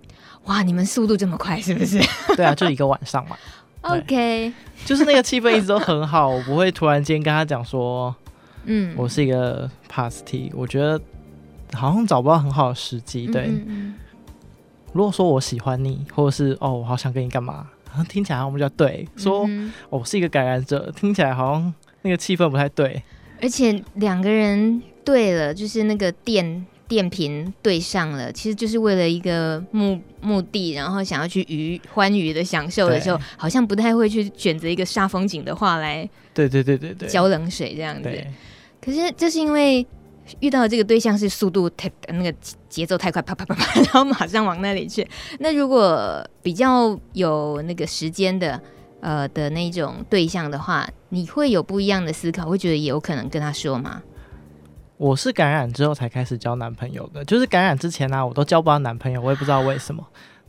[0.45, 2.01] 哇，你们速度这么快，是不是？
[2.35, 3.37] 对啊，就一个晚上嘛。
[3.83, 4.51] OK，
[4.87, 8.15] 就是那个气氛一直都很好，我不会突然间跟他讲说，
[8.65, 10.51] 嗯，我是一个 pass T。
[10.55, 10.99] 我觉得
[11.73, 13.27] 好像找不到很好的时机。
[13.27, 13.95] 对，嗯嗯嗯，
[14.93, 17.69] 如果说我喜欢你，或者是哦，我好想跟你干嘛，
[18.09, 19.07] 听起来我们就对。
[19.17, 23.03] 说、嗯、我是一个感染者，听起来好像那个气氛不太对。
[23.41, 26.67] 而且两个人对了，就是那个电。
[26.89, 38.11] 电瓶对上了，其实就是为了一个目目的，然后想要去愉欢愉的享受的时候，好像不太会去选择一个煞风景的话来，对对对对对，浇冷水这样子。
[38.81, 39.87] 可是就是因为
[40.41, 42.33] 遇到的这个对象是速度太那个
[42.69, 45.07] 节奏太快，啪啪啪啪，然后马上往那里去。
[45.41, 48.61] 那如果比较有那个时间的
[49.01, 54.03] 呃的那种对象的话，你会有不一样的思考，会觉得也有可能跟他说吗？
[54.97, 60.05] 我是感染之后才开始交男朋友的，就是感染之前呢、我都交不到男朋友，我也不知道为什么。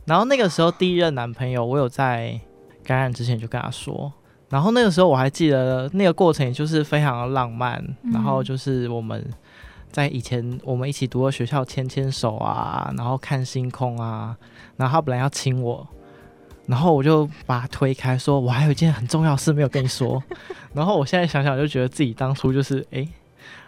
[0.06, 2.40] 然后那个时候第一任男朋友，我有在
[2.82, 4.12] 感染之前就跟他说，
[4.48, 7.80] 然后那个时候我还记得那个过程，也就是非常的浪漫。
[8.12, 9.24] 然后就是我们
[9.90, 14.36] 在以前我们一起读的学校牵牵手啊，然后看星空啊。
[14.76, 15.86] 然后他本来要亲我，
[16.66, 20.22] 然后我就把他推开，说我还有一件很重要的事没有跟你说。
[20.72, 22.98] 然后我现在想想，就觉得自己当初就是哎。
[22.98, 23.08] 欸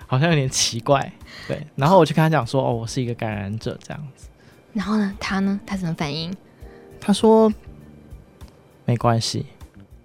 [0.05, 1.11] 好像有点奇怪，
[1.49, 1.67] 对。
[1.75, 4.29] 然后我就跟他讲说：“哦，我是一个感染者，这样子。”
[4.75, 6.31] 然后呢，他呢，他怎么反应？
[7.01, 7.51] 他说
[8.85, 9.47] ：“没关系。”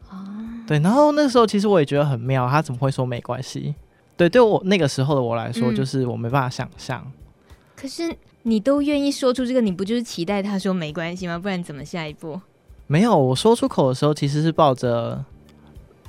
[0.09, 0.15] 哦，
[0.65, 0.79] 对。
[0.79, 3.75] 然后那时候其实我也觉得很妙，他怎么会说没关系？
[4.17, 7.01] 对，对我那个时候的我来说，就是我没办法想象。
[7.05, 7.11] 嗯。
[7.75, 11.37] 可是你都愿意说出这个，你不就是期待他说没关系吗？
[11.37, 12.41] 不然怎么下一步？
[12.87, 15.23] 没有，我说出口的时候其实是抱着。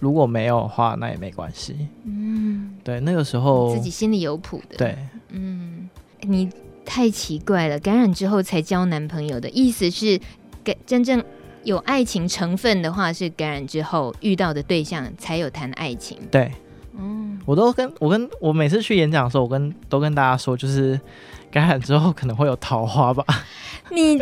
[0.01, 1.77] 如果没有的话，那也没关系。
[2.05, 4.77] 嗯，对，那个时候自己心里有谱的。
[4.77, 4.97] 对，
[5.31, 5.91] 嗯，
[6.21, 6.49] 你
[6.85, 10.21] 太奇怪了，感染之后才交男朋友的意思是，
[10.63, 11.21] 感真正
[11.65, 16.17] 有爱情成分的话，是感染之后遇到的对象才有谈爱情。
[16.31, 16.53] 对，嗯，
[17.49, 21.01] 我都跟我跟我每次去演讲的时候，我跟都跟大家说，就是
[21.51, 23.25] 感染之后可能会有桃花吧。
[23.91, 24.17] 你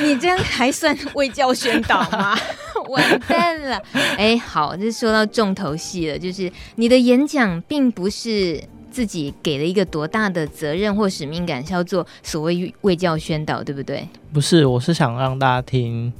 [0.00, 2.38] 你这样还算为教宣导吗？
[2.88, 3.82] 完蛋了！
[4.16, 14.08] 哎，好，这说到重头戏了，就是你的演讲并不是自己给了一个多大的责任或使命感，是要做所谓卫教宣导，对不对？
[14.32, 16.12] 不是，我是想让大家听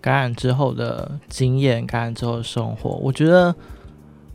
[0.00, 2.90] 感染之后的经验，感染之后的生活。
[3.00, 3.54] 我觉得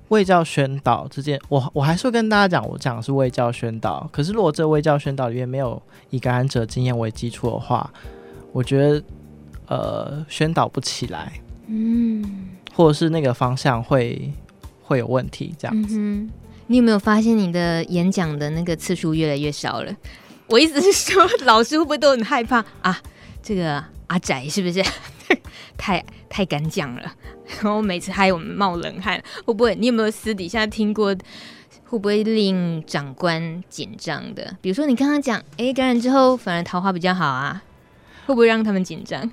[0.10, 4.08] 卫教宣导这件，我我还是会跟大家讲，我讲的是卫教宣导。
[4.12, 7.90] 可是如果这卫教宣导里面没有以感染者经验为基础的话，
[8.52, 9.04] 我觉得
[9.68, 11.32] 呃宣导不起来。
[11.68, 14.32] 嗯，或者是那个方向会
[14.84, 15.96] 会有问题，这样子。
[15.98, 16.30] 嗯。
[16.72, 19.96] 你有没有发现你的演讲的那个次数越来越少了？
[20.46, 22.96] 我意思是说，老师会不会都很害怕啊？
[23.42, 24.84] 这个阿宅是不是
[25.78, 27.12] 太太敢讲了？
[27.62, 29.76] 然后每次害我们冒冷汗，会不会？
[29.76, 31.16] 你有没有私底下听过？
[31.86, 34.56] 会不会令长官紧张的？
[34.62, 37.64] 比如说你刚刚讲，哎，感染之后反而桃花比较好啊，
[38.28, 39.28] 会不会让他们紧张？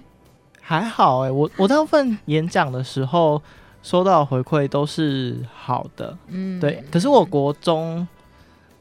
[0.62, 3.42] 还好哎、欸，我我大部分演讲的时候
[3.82, 6.82] 收到回馈都是好的，嗯，对。
[6.90, 8.08] 可是我国中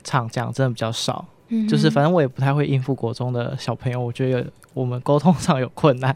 [0.06, 6.16] 场讲真的比较少，嗯，就是反正我也不太会应付国中的小朋友，我觉得我们沟通上有困难。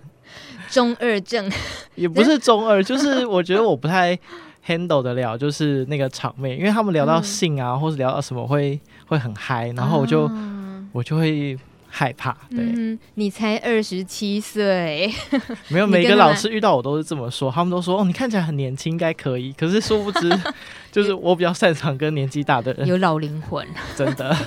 [0.69, 1.51] 中二症
[1.95, 4.17] 也不是中二，就是我觉得我不太
[4.67, 11.57] handle 得了，就是那个场面，因为他们聊到性啊，嗯、或者聊到什么会会很嗨，然后我就、啊、我就会。
[11.91, 15.11] 害怕，对，嗯、你才二十七岁，
[15.69, 19.51] 没有每个老师遇到我都是这么说，他们都说哦，你看起来很年轻，应该可以。
[19.53, 20.39] 可是殊不知，
[20.93, 24.37] 就是我比较擅长跟年纪大的人，有老灵魂，真的。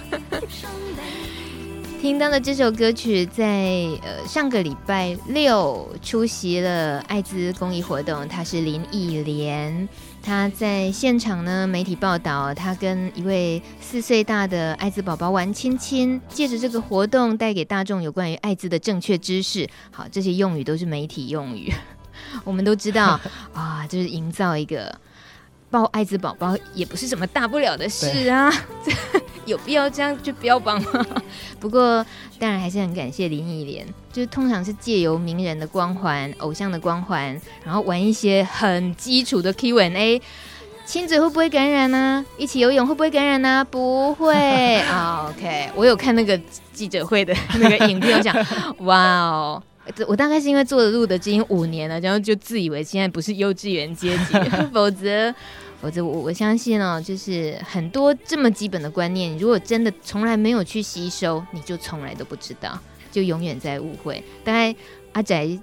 [2.02, 3.46] 听到的这首歌曲在，在
[4.02, 9.88] 呃上个礼拜六出席了艾滋公益活动，他是林忆莲。
[10.20, 19.70] 他在现场呢，媒体报道他跟一位四岁大的艾滋宝宝玩亲亲，借着这个活动带给大众有关于艾滋的正确知识。
[19.92, 21.72] 好，这些用语都是媒体用语，
[22.42, 23.20] 我们都知道
[23.52, 24.92] 啊，就是营造一个。
[25.72, 28.52] 抱艾滋宝宝也不是什么大不了的事啊，
[29.46, 31.06] 有必要这样去标榜吗？
[31.58, 32.04] 不过
[32.38, 40.20] 当然还是很感谢林忆莲，就是通常是借由名人的光环、偶像的光环，然后玩一些很基础的 Q&A，
[40.84, 42.26] 亲嘴会不会感染呢、啊？
[42.36, 43.64] 一起游泳会不会感染呢、啊？
[43.64, 45.22] 不会 啊。
[45.24, 46.38] oh, OK，我有看那个
[46.72, 48.36] 记者会的那个影片，我讲
[48.80, 49.62] 哇哦，
[50.06, 54.34] 我大概是因为做了路德之音五年了，然后就自以为现在不是幼稚园阶级，
[54.72, 55.34] 否则。
[55.82, 62.78] 否则我我相信哦，就是很多这么基本的观念，如果真的从来没有去吸收，你就从来都不知道，
[63.10, 64.22] 就永远在误会。
[64.44, 64.72] 大概
[65.10, 65.58] 阿宅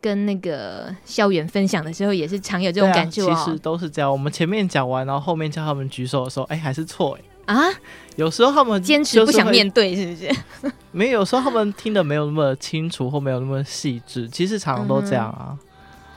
[0.00, 3.44] 跟那个校园分享的时候，也是常有这种感觉、哦啊。
[3.44, 4.10] 其实都是这样。
[4.10, 7.22] 我们前面讲完，然后后面叫他们举手的时候，哎，还是错哎
[7.54, 7.70] 啊！
[8.16, 10.72] 有时候他们坚持不想面对，是不是？
[10.92, 14.28] 没有，有时候他们听的没有那么清楚，或没有那么细致。
[14.28, 15.48] 其实常常都这样啊。
[15.50, 15.58] 嗯、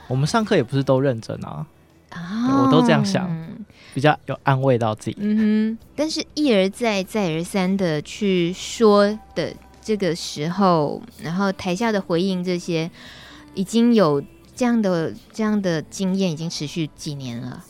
[0.08, 1.66] 我们上课也不是都认真啊。
[2.10, 3.30] 啊，我都这样想。
[3.94, 5.78] 比较有安慰到自己，嗯哼。
[5.94, 12.90] 但是，一而再、再而三的去说的这个时候，然后台下的回应，这些
[13.54, 14.20] 已经有
[14.56, 17.64] 这样的这样的经验，已经持续几年了。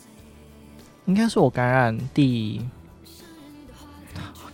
[1.05, 2.66] 应该是我感染第，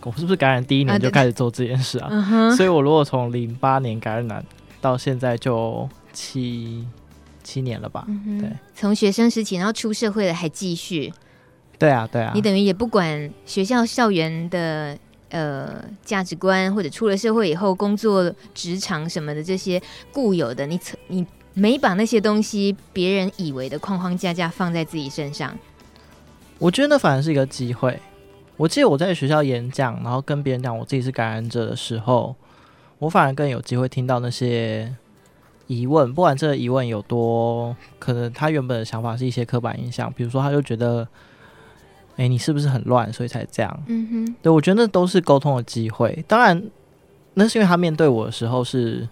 [0.03, 2.09] 我是不是感染第一年就开始做这件事啊？
[2.55, 4.43] 所以，我如果从零八年感染
[4.79, 6.85] 到现在，就七
[7.43, 8.05] 七年了吧？
[8.07, 11.13] 嗯、对，从学生时期，然后出社会了，还继续。
[11.77, 14.97] 对啊，对啊，你等于也不管学校校园的
[15.29, 25.57] 呃价值观，或者出了社会以后工作职场什么的这些固有的，你你没把那些东西别人以为的框框架架放在自己身上。
[26.59, 27.99] 我觉得那反而是一个机会。
[28.61, 32.35] 我记得我在学校演讲，然后跟别人讲我自己是感染者的时候，
[32.99, 34.95] 我反而更有机会听到那些
[35.65, 41.07] 疑问，不管这个疑问有多可能，他原本的想法是一些刻板印象，比如说他就觉得。
[42.17, 43.83] 哎，你是不是很乱，所以才这样？
[43.87, 46.23] 嗯哼，对，我觉得那都是沟通的机会。
[46.27, 46.61] 当然，
[47.35, 49.07] 那是因为他面对我的时候是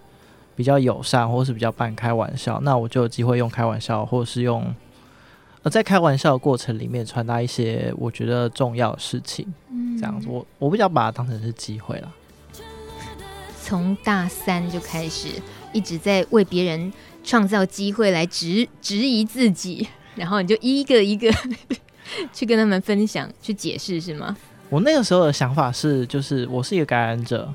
[0.53, 4.75] 比较友善，或是比较半开玩笑，那我就有机会用开玩笑，或是用
[5.69, 9.45] 呃在开玩笑的过程里面传达一些我觉得重要的事情。
[9.69, 12.11] 嗯，这样子，我我比较把它当成是机会了。
[13.61, 15.27] 从大三就开始
[15.71, 16.91] 一直在为别人
[17.23, 21.31] 创造机会来质质疑自己， 然后你就一个一个。
[22.33, 24.35] 去跟他们分享，去解释是吗？
[24.69, 27.53] 我那个时候的想法是，就是我是一个感染者，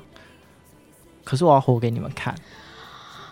[1.25, 2.33] 可是我要活给你们看。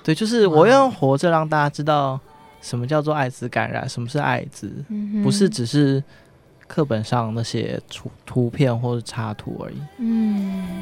[0.04, 2.20] 对，就是我要活着，让大家知道
[2.64, 4.74] 什么叫做艾滋感染，什么是艾滋，
[5.22, 6.04] 不是只是
[6.66, 9.76] 课本上那些图图片或者插图而已。
[10.00, 10.82] 嗯。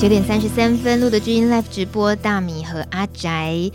[0.00, 3.70] 九点三十三分，录的知音 Live 直播，大米和阿宅。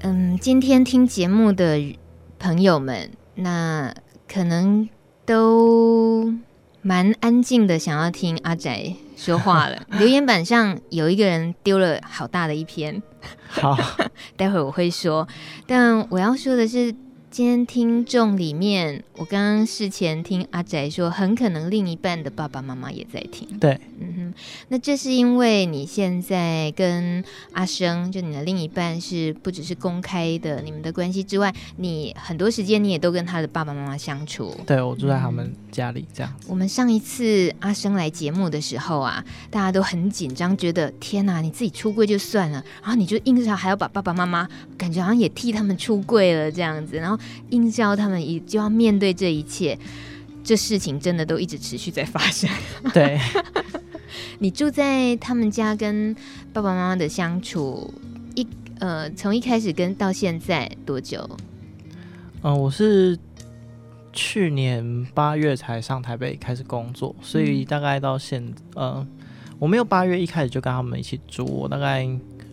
[0.00, 1.96] 嗯，今天听节目的
[2.40, 3.94] 朋友们，那
[4.28, 4.88] 可能
[5.24, 6.34] 都
[6.82, 9.86] 蛮安静的，想要听阿宅说话了。
[9.92, 13.00] 留言板上有一个人丢了好大的一篇，
[13.46, 13.78] 好，
[14.36, 15.28] 待会儿我会说。
[15.68, 16.92] 但我要说的是。
[17.34, 23.58] 今天听众里面，我刚刚事前听阿宅说，很可能另一半的爸爸妈妈也在听。
[23.58, 24.34] 对，嗯哼，
[24.68, 34.54] 那这是因为你现在跟阿生，就你的另一半是不只是公开的你们的关系之外，你很多时间你也都跟他的爸爸妈妈相处。
[34.64, 36.32] 对，我住在他们家里这样。
[36.46, 47.18] 我们上一次阿生来节目的时候啊，大家都很紧张，觉得天哪，你自己出柜就算了，然后你就硬是还要把爸爸妈妈，感觉好像也替他们出柜了这样子，然后。
[47.50, 49.78] 应教他们，一就要面对这一切，
[50.42, 52.48] 这事情真的都一直持续在发生。
[52.92, 53.18] 对，
[54.38, 56.14] 你住在他们家，跟
[56.52, 57.92] 爸爸妈妈的相处，
[58.34, 58.46] 一
[58.78, 61.28] 呃，从一开始跟到现在多久？
[62.42, 63.18] 嗯、呃，我是
[64.12, 68.42] 去年八月才上台北开始工作，所以大概到现，
[68.74, 69.06] 嗯、呃，
[69.58, 72.08] 我没有八月一开始就跟他们一起住，我大概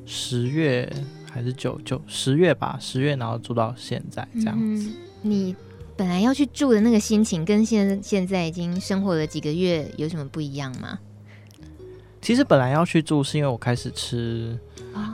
[0.06, 0.92] 十月。
[1.34, 4.90] 还是九九十月吧，十月然后住到现在这样子。
[4.90, 5.56] 嗯，你
[5.96, 11.00] 本来要去住的那个心情，跟现在现在已经生活了几个月有什么不一样吗？
[12.22, 14.60] 其实本来要去住，是因为我开始吃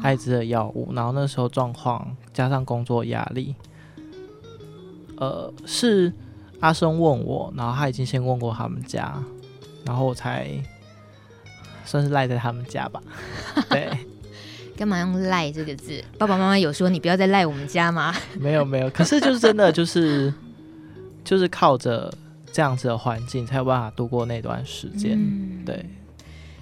[0.01, 3.55] 艾滋的药物，哦，然后那时候状况加上工作压力，
[5.17, 6.11] 呃，是
[6.59, 9.23] 阿生问我，然后他已经先问过他们家，
[9.85, 10.49] 然后我才
[11.85, 13.01] 算是赖在他们家吧，
[13.69, 14.06] 对。
[14.77, 16.03] 干嘛用赖这个字？
[16.19, 18.15] 爸爸妈妈有说你不要再赖我们家吗？
[18.39, 20.31] 没有没有，可是就是真的就是
[21.23, 22.13] 就是靠着
[22.53, 25.17] 这样子的环境才有办法度过那段时间。
[25.19, 25.83] 嗯、对，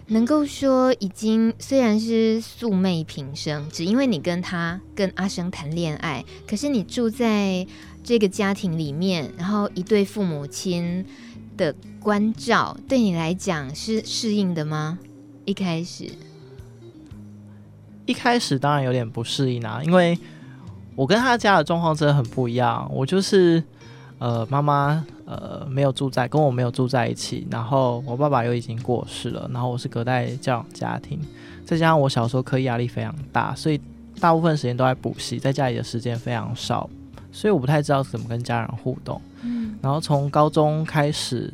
[0.08, 7.68] 能够说已经虽然是素昧平生，只因为你跟他跟阿生谈恋爱，可是你住在
[8.04, 11.06] 这个家庭里面，然后一对父母亲
[11.58, 15.00] 的关照，对你来讲是适应的吗？
[15.44, 16.10] 一开始。
[18.06, 20.18] 一开始当然有点不适应啊，因为
[20.96, 22.90] 我跟他家的状况真的很不一样。
[22.94, 23.64] 我就是
[24.20, 31.20] 呃，妈妈呃没有住在跟我没有住在一起，然后我爸爸又已经过世了，然后我是隔代教养家庭，
[31.66, 33.80] 再加上我小时候课业压力非常大，所以
[34.20, 36.90] 大部分时间都在补习，在家里的时间非常少，
[37.32, 39.22] 所以我不太知道怎么跟家人互动。
[39.42, 41.54] 嗯，然后从高中开始。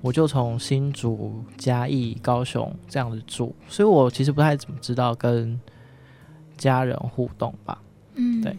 [0.00, 5.58] 我就从新竹、嘉义、高雄这样子住，所以我其实不太怎么知道跟
[6.58, 7.80] 家人互动吧。
[8.16, 8.54] 嗯，对。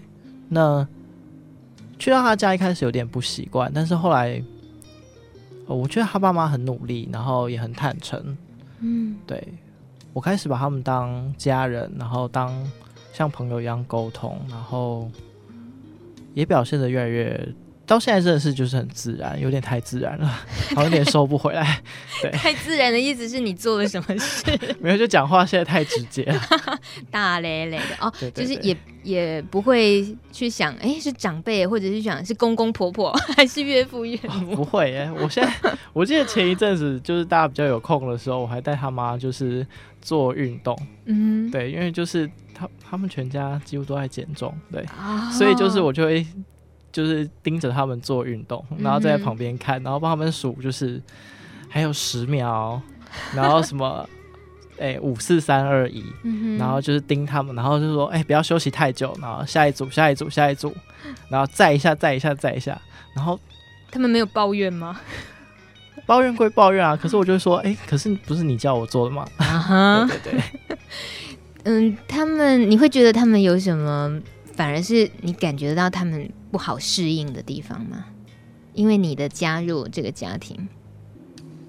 [0.47, 0.88] 那
[2.00, 4.41] 去到他家一开始有点不习惯，但是后来，
[5.68, 8.36] 我觉得他爸妈很努力，然后也很坦诚。
[8.80, 9.47] 嗯，对。
[10.14, 12.52] 我开始把他们当家人，然后当
[13.14, 15.08] 像朋友一样沟通，然后
[16.34, 17.54] 也表现得越来越。
[17.90, 20.28] 到现在真的是就是很自然，有点太自然了，
[20.76, 21.82] 好像有点收不回来。
[22.22, 24.46] 对，太自然的意思是你做了什么事？
[24.80, 26.40] 没有，就讲话现在太直接了，
[27.10, 34.52] 大咧咧的哦，对对对，就是也也不会去想，哎、欸，是长辈，或者是想是公公婆婆，还是岳父岳母？
[34.52, 39.66] 哦、不会耶，我现在我记得前一阵子就是大家比较有空的时候，我还带他妈就是
[40.00, 46.24] 做运动，嗯，对，因为就是他他们全家几乎都在减重，对，哦、所以就是我就会。
[46.92, 51.02] 就是盯着他们做运动，然后在旁边看，然后帮他们数，就是
[51.68, 52.82] 还有十秒，
[53.36, 54.08] 然后什么，
[54.80, 56.04] 哎，五四三二一，
[56.58, 60.76] 然后就是盯他们，然后就说，哎、欸，不要休息太久，然后下一组，下一组，下一组，
[61.30, 62.80] 然后再一下，再一下，再一下，
[63.14, 63.40] 然后
[63.92, 65.00] 他们没有抱怨吗？
[66.06, 69.28] 抱怨归抱怨啊，可是我就说，哎、欸，可是不是你叫我做的吗？
[69.38, 70.78] 啊哈， 对对对，
[71.66, 74.20] 嗯，他们你会觉得他们有什么？
[74.60, 78.03] 反而是你感觉到他们不好适应的地方吗？
[78.74, 80.68] 因为你的加入这个家庭，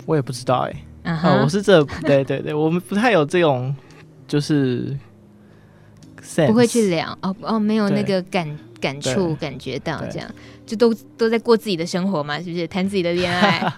[0.07, 0.71] 我也不知道哎、
[1.05, 1.13] 欸。
[1.13, 3.73] 啊、uh 我是这， 对对对，我们不太有这种，
[4.27, 4.99] 就是
[6.49, 7.17] 不会去聊。
[7.23, 10.29] 哦哦，没有那个感感触感觉到这样，
[10.67, 12.67] 就都都在过自己的生活嘛，是不是？
[12.67, 13.73] 谈自己的恋爱，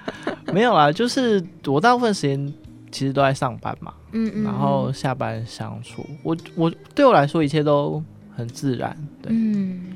[0.54, 2.50] 没有啊，就是我大部分时间
[2.90, 8.02] 其实都在上班嘛，嗯嗯，然后下班相处，我我对我来说一切都。
[8.36, 9.32] 很自然，对。
[9.32, 9.92] 嗯，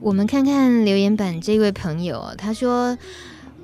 [0.00, 2.96] 我们看看留言板这位朋友，他说：“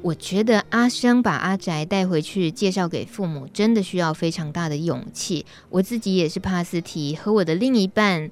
[0.03, 5.47] 我觉得阿生把阿宅带回去介绍给父母，真的需要非常大的勇气。
[5.71, 8.31] 我自己也是帕斯提，和我的另一半，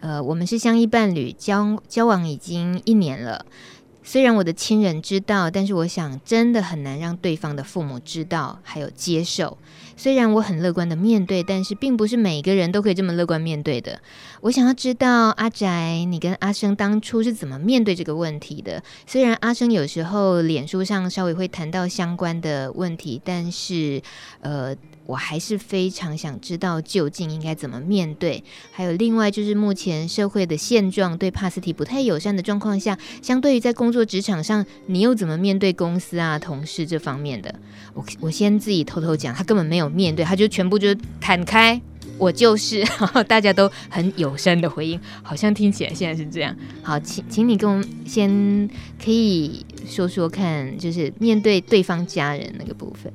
[0.00, 3.46] 呃，我们是相依伴侣，交交往已经一年了。
[4.02, 9.56] ”虽然我的亲人知道，但是我想真的很难让对方的父母知道，还有接受。
[10.00, 14.00] 虽然我很乐观的面对，但是并不是每个人都可以这么乐观面对的。
[14.40, 18.82] 我想要知道阿宅，你跟阿生当初是怎么面对这个问题的？
[19.06, 24.00] 虽然阿生有时候脸书上稍微会谈到相关的问题，但是
[24.40, 24.74] 呃。
[25.06, 28.44] 我还是非常想知道究竟应该怎么面对。
[28.70, 37.52] 还有另外就是目前社会的现状对帕斯提不太友善的状况下，相对于在工作职场上，你又怎么面对公司啊、同事这方面的？
[37.94, 41.80] 我我先自己偷偷讲，他根本没有面对，他就全部就坦开，
[42.18, 42.84] 我就是，
[43.26, 46.54] 大家都很友善的回应，好像听起来现在是这样。
[46.82, 48.68] 好，请请你跟我们先
[49.02, 53.12] 可以说说看，就是面对对方家人那个部分。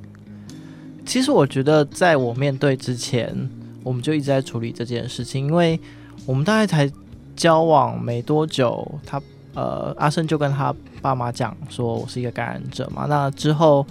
[1.05, 3.49] 其实我觉得，在我面对之前，
[3.83, 5.79] 我们就一直在处理这件事情，因为
[6.25, 6.91] 我们大概才
[7.35, 9.21] 交往没多久，他
[9.53, 10.73] 呃阿生就跟他
[11.03, 13.85] 爸妈讲说我是一个感染者嘛，那之后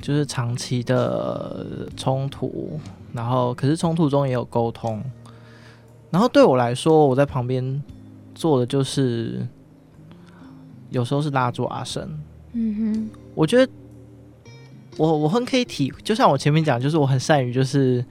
[0.00, 2.78] 就是长期的冲突，
[3.12, 5.02] 然后可是冲突中也有沟通，
[6.10, 7.82] 然后对我来说，我在旁边
[8.34, 9.46] 做的就是
[10.90, 12.08] 有时候是拉住阿生，
[12.52, 13.72] 嗯哼，我觉得。
[14.96, 18.04] 我我很可以体，就像我前面讲，就是我很善于，就是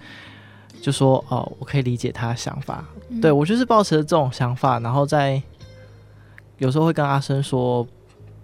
[0.81, 2.83] 就说哦，我可以理解他的想法。
[3.09, 5.39] 嗯、对我就是抱持这种想法，然后在
[6.57, 7.85] 有时候会跟阿生说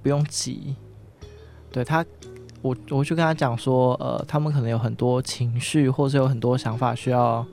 [0.04, 0.76] 不用急。
[1.72, 2.06] 对他，
[2.66, 7.46] 我我去跟他讲说，呃，他们可能有很多情绪，或者有很多想法需要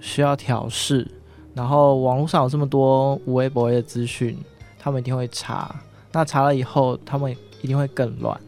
[0.00, 1.08] 需要调试。
[1.54, 4.36] 然后网络上有这么多无微博的资讯，
[4.76, 5.80] 他们一定会查。
[6.10, 7.30] 那查了以后，他们
[7.60, 8.40] 一定会更乱。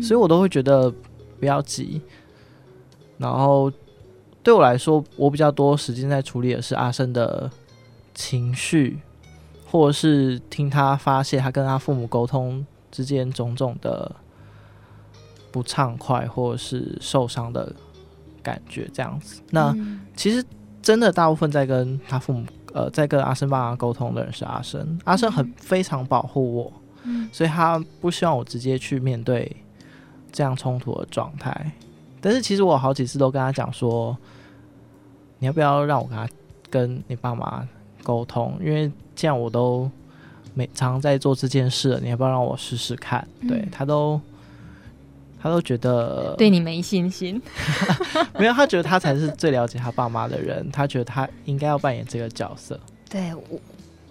[0.00, 0.92] 所以我都会觉得
[1.40, 2.00] 不要急，
[3.18, 3.72] 然后
[4.44, 7.50] 对我来说，我比较多时间在处理的是阿生的
[8.14, 9.00] 情绪，
[9.66, 14.14] 或者是听他发泄他跟他父母沟通之间种种的
[15.50, 17.72] 不畅快或者是受伤的
[18.42, 19.40] 感觉，这样子。
[19.50, 19.74] 那
[20.14, 20.44] 其实
[20.82, 26.72] 真的大部分在跟他父母呃，在跟阿生爸妈沟通的人是阿生，阿生很非常保护我，
[27.32, 29.56] 所以他不希望我直接去面对。
[30.32, 31.72] 这样冲突的状态，
[32.20, 34.16] 但是其实我好几次都跟他讲说，
[35.40, 36.28] 你要不要让我跟他
[36.70, 37.66] 跟你爸妈
[38.04, 38.56] 沟通？
[38.64, 39.90] 因为这样我都
[40.54, 43.26] 每常常在做这件事，你要不要让我试试看？
[43.40, 44.20] 嗯、对他都
[45.42, 47.40] 他都觉得对你没信心，
[48.38, 52.78] 没有，他觉得他才是最了解他爸妈的人，他觉得他应该要扮演这个角色。
[53.08, 53.60] 对我，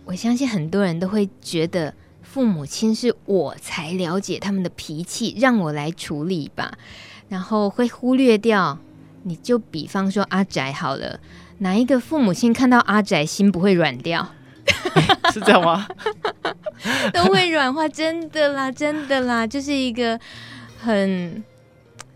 [0.06, 6.74] 我相信很多人都会觉得父母亲是我才了解他们的脾气，让我来处理吧，
[7.30, 8.78] 然后会忽略掉。
[9.24, 11.20] 你就比方说阿宅好了，
[11.60, 14.28] 哪一个父母亲看到阿宅心不会软掉？
[15.34, 15.88] 是这样吗？
[17.14, 20.18] 都会软化，真的啦，真的啦，就是一个
[20.80, 21.44] 很，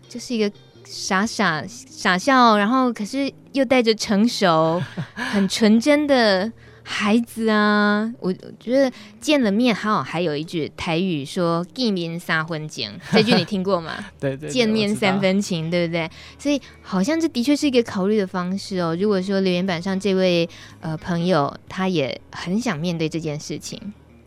[0.08, 0.50] 就是一个
[0.84, 4.82] 傻傻傻笑，然后可是又带着成熟、
[5.14, 6.52] 很纯真的。
[6.86, 14.04] 孩子啊，我我觉得见了面还好，还有一句台语说“见面三分情”，这句你听过吗？
[14.20, 16.10] 对，对对，见面三分情，对不对？
[16.38, 18.94] 所以好像这的确是一个考虑的方式哦。
[19.00, 20.46] 如果说留言板上这位
[20.80, 23.80] 呃朋友，他也很想面对这件事情，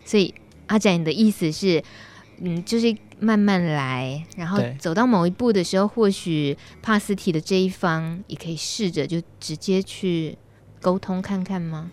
[0.03, 0.33] 所以
[0.65, 1.83] 阿展，你的意思是，
[2.41, 2.87] 嗯，就是
[3.19, 10.37] 慢慢来，然后走到某一步的时候，或许帕斯提的这一方也可以试着就直接去
[10.79, 11.91] 沟通看看吗？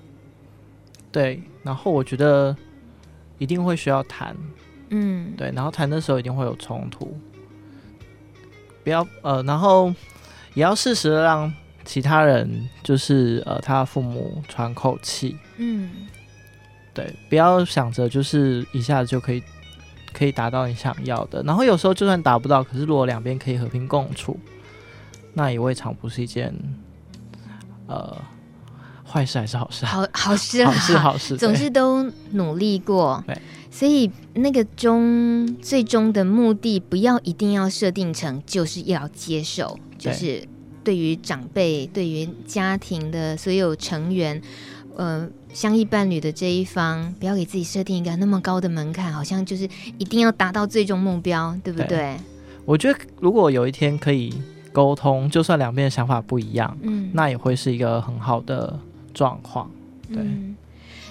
[1.11, 2.57] 对，然后我觉得
[3.39, 4.37] 一定会需要谈，
[4.91, 7.17] 嗯，对，然后谈的时候一定会有冲突，
[8.83, 9.95] 不要呃，然后
[10.55, 11.53] 也要适时的让
[11.85, 16.07] 其他人，就是呃，他的父母喘口气，嗯，
[16.93, 19.43] 对，不要想着就是一下子就可以
[20.15, 24.39] 可以达到你想要的，然后有时候就算达不到，可是如果两边可以和平共处，
[25.35, 26.55] 那也未尝不是一件
[27.89, 28.17] 呃。
[29.07, 29.85] 坏事还是好事？
[29.87, 32.03] 好好事，好事好事，总是都
[32.33, 33.23] 努力过。
[33.25, 33.39] 对，
[33.71, 40.43] 所以那个终最终的目的，不要一定要设定成就是要接受，就是
[40.83, 44.43] 对于长辈、对于家庭的所有成员，
[44.97, 51.87] 呃，相依伴侣的这一方，不要给自己设定一个那么高的门槛，好像就是一定要达到最终目标，对不对？
[51.87, 52.17] 对，
[52.67, 54.35] 我觉得如果有一天可以
[54.73, 58.79] 沟通，就算两边的想法不一样，嗯，那也会是一个很好的。
[59.15, 59.71] 状况，
[60.09, 60.57] 对、嗯。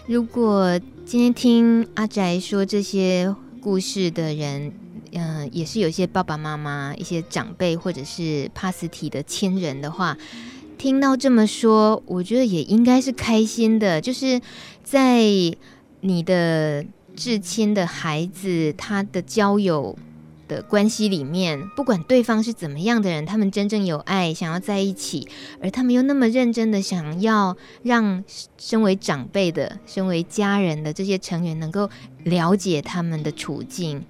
[0.08, 4.74] 如果今天听阿宅说这些故事的人，
[5.14, 10.18] 嗯、呃，也是有一些爸爸妈妈、一些长辈或者是帕斯提的亲人的话，
[10.78, 14.02] 听到这么说，我觉得也应该是开心的。
[14.02, 14.42] 就是
[14.84, 15.24] 在
[16.02, 19.98] 你的至亲的孩子，他的交友。
[20.46, 25.26] 的关系里面，不管对方是怎么样的人，他们真正有爱，想要在一起，
[25.62, 28.22] 而他们又那么认真的想要让
[28.58, 31.90] 身为长辈的、身为家人的这些成员能够
[32.26, 34.04] 了解他们的处境，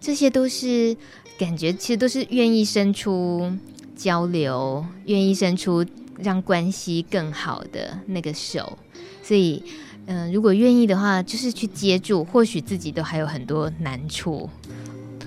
[0.00, 0.96] 这些都是
[1.38, 3.52] 感觉，其实都是愿意伸出
[3.98, 5.84] 交流，愿意伸出
[6.22, 8.78] 让关系更好的那个手。
[9.22, 9.62] 所以，
[10.06, 14.48] 嗯、呃，如果愿意的话，就是去接住，或许自己都还有很多难处。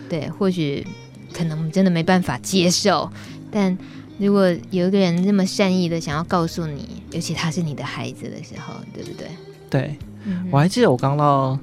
[0.09, 0.87] 对，或许
[1.33, 3.11] 可能我们真的没办法接受，
[3.51, 3.77] 但
[4.17, 9.27] 如果有一个人这么善意的想要告诉你，尤其他是你的孩子的时候，对不对？
[9.69, 11.59] 对，嗯、我还记得我刚到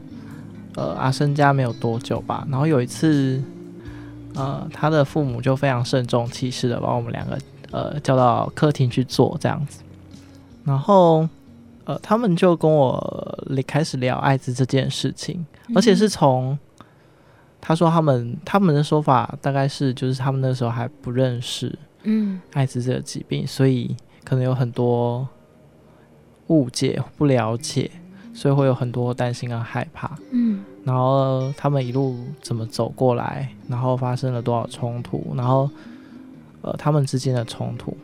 [0.76, 3.42] 呃阿生家没有多久吧，然后有一次，
[4.34, 7.38] 呃，他的父母就非常慎重其事的把我们两个
[7.70, 9.82] 呃叫到客厅去坐这样子，
[10.64, 11.28] 然后
[11.84, 16.58] 呃他们就跟我开始聊艾滋这件事情，而且是从。
[17.60, 25.28] 他说：“他们他们的说法大概是，就是他们那时候还不认识，嗯，艾滋这个疾病，所以可能有很多
[26.46, 27.90] 误解、不了解，
[28.38, 30.64] 所以会有很多担心和害怕，嗯。
[30.84, 35.68] 然后他们一路怎么走过来，然后发生了多少冲突，然后
[36.62, 37.96] 呃，他们之间的冲突，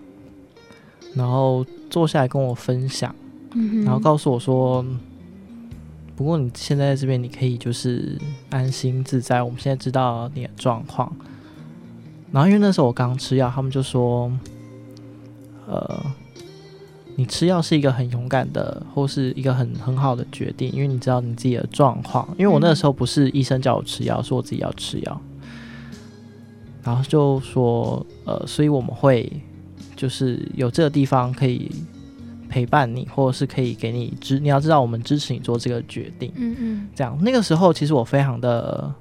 [1.14, 3.14] 然后坐下来跟我分享，
[3.53, 4.85] 嗯然后告诉我说。”
[6.16, 8.16] 不过你现在在这边，你可以就是
[8.49, 9.43] 安心自在。
[9.43, 11.12] 我们现在知道你的状况，
[12.30, 14.30] 然后因为那时候我刚吃药，他们就说，
[15.66, 16.01] 呃，
[17.17, 22.29] 你吃药是一个很勇敢的，或是一个很很好的决定，因为你知道你自己的状况。
[22.39, 25.21] 因为我那个时候不是医生叫我吃药，是我自己要吃药。
[26.83, 29.33] 然后就说，呃，所以我们会
[29.97, 31.71] 就是有这个地方可以。
[32.47, 36.31] 陪伴你，或者是可以给你支，你要知道我们支持你做这个决定。
[36.37, 38.95] 嗯嗯，这样那个时候其实我非常的，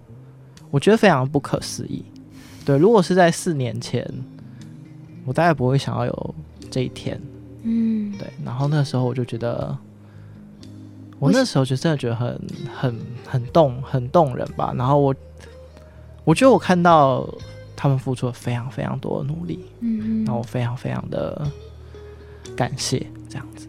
[0.71, 2.03] 我觉得非常不可思议。
[2.65, 4.03] 对，如果是在四年前，
[5.23, 6.35] 我大概不会想要有
[6.71, 7.21] 这一天。
[7.63, 8.27] 嗯，对。
[8.45, 9.77] 然后那时候我就觉得，
[11.19, 12.39] 我那时候就真的觉得很
[12.73, 14.73] 很很动，很动人吧。
[14.77, 15.15] 然后我，
[16.23, 17.27] 我觉得我看到
[17.75, 19.65] 他们付出了非常非常多的努力。
[19.79, 21.51] 嗯嗯，然后我非常非常的。
[22.57, 23.67] 感谢这样子。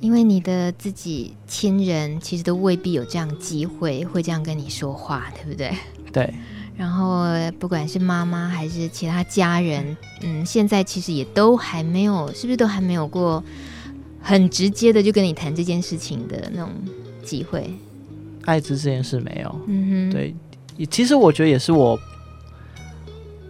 [0.00, 5.72] 因为你的自己亲人其实都未必有这样机会会这样跟你说话，对不对？
[6.12, 6.34] 对。
[6.78, 7.24] 然后
[7.58, 13.42] 不管是妈妈还是其他家人，嗯，现在其实也都还没有，是不是都还没有过
[14.22, 16.70] 很直接的就跟你谈这件事情的那种
[17.24, 17.68] 机会？
[18.44, 19.54] 艾滋这件事没有。
[19.66, 20.10] 嗯哼。
[20.10, 20.34] 对，
[20.88, 21.98] 其实我觉得也是我。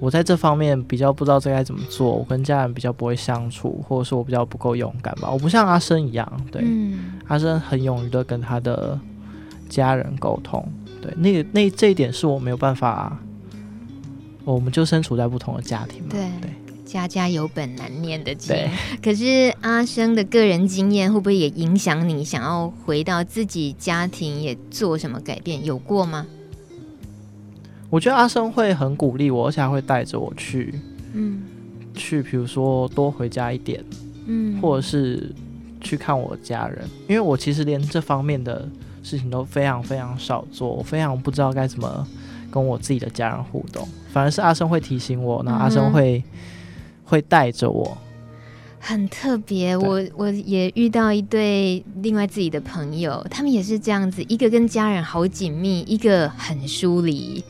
[0.01, 5.29] 我在这方面比较不知道这该怎么做，我跟家人比较不会相处，或者是我比较不够勇敢吧。
[5.29, 8.97] 我不像阿生一样，对，嗯、阿生很勇于的跟他的
[9.69, 10.65] 家人沟通。
[11.01, 13.19] 对，那个那这一点是我没有办法，
[14.45, 16.09] 我们就身处在不同的家庭嘛。
[16.11, 16.51] 对，对，
[16.85, 18.49] 家家有本难念的经。
[18.55, 18.71] 对，
[19.03, 25.65] 可是阿生的个人经验会不会也影响你想要回到自己家庭也做什么改变？
[25.65, 26.27] 有过吗？
[27.91, 30.75] 我觉得阿生会很鼓励我，而且还会带着我去，
[31.15, 31.43] 嗯，
[31.95, 33.83] 去比如说多回家一点，
[34.27, 35.35] 嗯，或者是
[35.81, 38.69] 去看我家人，因为我其实连这方面的
[39.09, 42.07] 事情都非常非常少做，我非常不知道该怎么
[42.51, 46.41] 跟我自己的家人互动，反而是阿生会提醒我，那阿生会、嗯、
[47.05, 47.97] 会带着我，
[48.79, 49.75] 很特别。
[49.75, 57.43] 我我也遇到一对另外自己的朋友，他们也是这样子，一个跟家人好紧密，一个很疏离。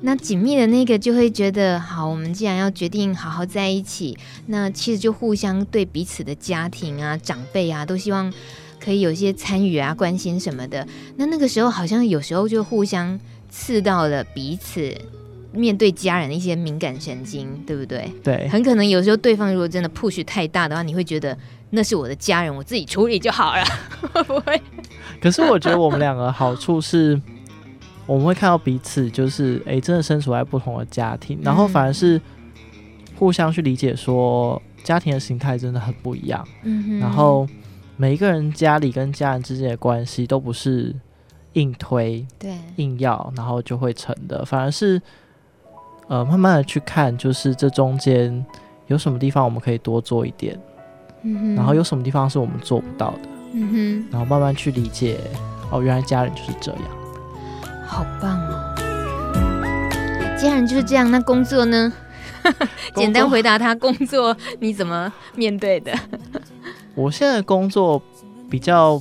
[0.00, 8.32] 那紧密的那个就会觉得，好，我们既然要决定好好在一起，那其实就互相对彼此的家庭啊、长辈啊，都希望
[8.82, 10.86] 可以有些参与啊、关心什么的。
[11.16, 13.18] 那那个时候好像有时候就互相
[13.48, 14.94] 刺到了彼此
[15.52, 18.10] 面对家人的一些敏感神经，对不对？
[18.22, 21.36] 对，很可能有时候对方如果真的 push 太大的话，你会觉得
[21.70, 23.64] 那是我的家人，我自己处理就好了，
[24.12, 24.60] 会 不会？
[25.20, 27.20] 可是我觉得我们两个好处是。
[28.06, 32.18] 我们会看到彼此，就是哎，真的身处在不同的家庭，然后反而是
[33.16, 36.42] 互相去理解，说家庭的形态真的很不一样。
[36.62, 36.98] 嗯哼。
[37.00, 37.46] 然后
[38.00, 40.94] 每一个人家里跟家人之间的关系都不是
[41.54, 45.02] 硬推、对硬要，然后就会成的，反而是
[46.06, 48.46] 呃慢慢的去看，就是这中间
[48.86, 50.56] 有什么地方我们可以多做一点，
[51.22, 51.54] 嗯哼。
[51.56, 54.08] 然后有什么地方是我们做不到的，嗯哼。
[54.12, 55.18] 然后慢慢去理解，
[55.72, 56.80] 哦，原来家人就是这样。
[57.84, 58.74] 好棒哦！
[60.40, 61.92] 家人就是这样，那工作呢？
[62.94, 65.92] 简单回答他，工作你怎么面对的？
[66.98, 68.02] 我现在工作
[68.50, 69.00] 比较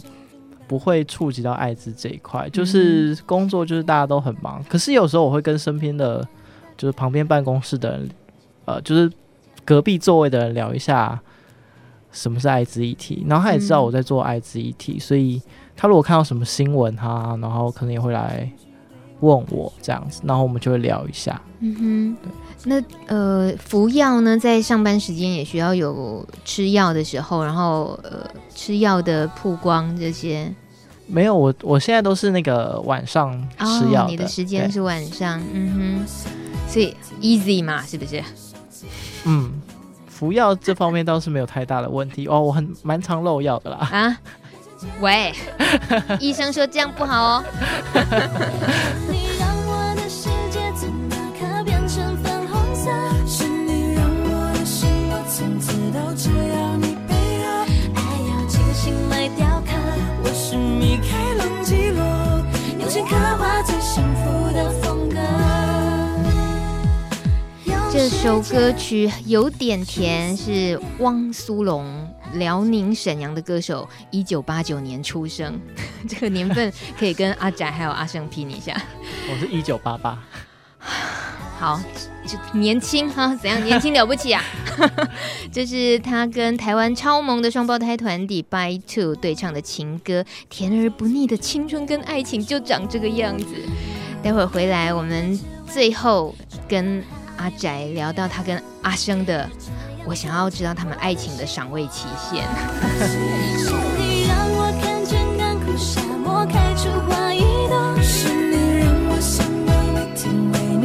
[0.67, 6.25] 不会触及到艾滋这一块，就是工作就是大家都很忙，可是有时候我会跟身边的，
[6.77, 8.09] 就是旁边办公室的人，
[8.65, 9.11] 呃，就是
[9.65, 11.19] 隔壁座位的人聊一下
[12.11, 15.41] 什么是艾滋议题，然后他也知道我在做艾滋议题，所以
[15.75, 18.47] 他如果看到什么新闻哈，然后可能也会来。
[19.19, 21.41] 问我这样子，然后我们就会聊一下。
[21.59, 22.31] 嗯哼，对。
[22.63, 30.51] 那呃，服药呢，在上班时间也需要有吃药的时候，然后呃，吃药的曝光这些。
[31.05, 34.05] 没有，我我现在都是那个晚上吃药。
[34.05, 35.41] 哦，你的时间是晚上。
[35.53, 36.05] 嗯哼，
[36.67, 38.21] 所以 easy 嘛，是不是？
[39.25, 39.61] 嗯，
[40.07, 43.77] 服药这方面倒是没有太大的问题哦，我很蛮常漏药的啦。
[43.77, 44.17] 啊。
[44.99, 45.33] 喂，
[46.19, 47.43] 医生说这样不好哦。
[67.91, 71.83] 这首歌曲有点甜，是汪苏泷，
[72.33, 75.59] 辽宁沈阳的歌手，一九八九年出生，
[76.07, 78.79] 这个年份可以跟阿宅还有阿生拼一下。
[79.31, 80.17] 我是一九八八，
[81.59, 81.81] 好，
[82.27, 84.43] 就年轻哈，怎样年轻了不起啊？
[85.51, 93.45] 这是他跟台湾超萌的双胞胎团体 By Two 对唱的情歌，甜而不腻的青春跟爱情就长这个样子。
[94.21, 95.39] 待会儿回来，我们
[95.71, 96.35] 最后
[96.67, 97.03] 跟。
[97.37, 99.47] 阿宅聊到他跟阿生的，
[100.07, 102.43] 我想要知道他们爱情的赏味期限。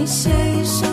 [0.05, 0.92] 我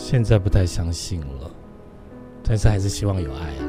[0.00, 1.50] 现在不太相信了，
[2.42, 3.62] 但是还是希望有爱啊。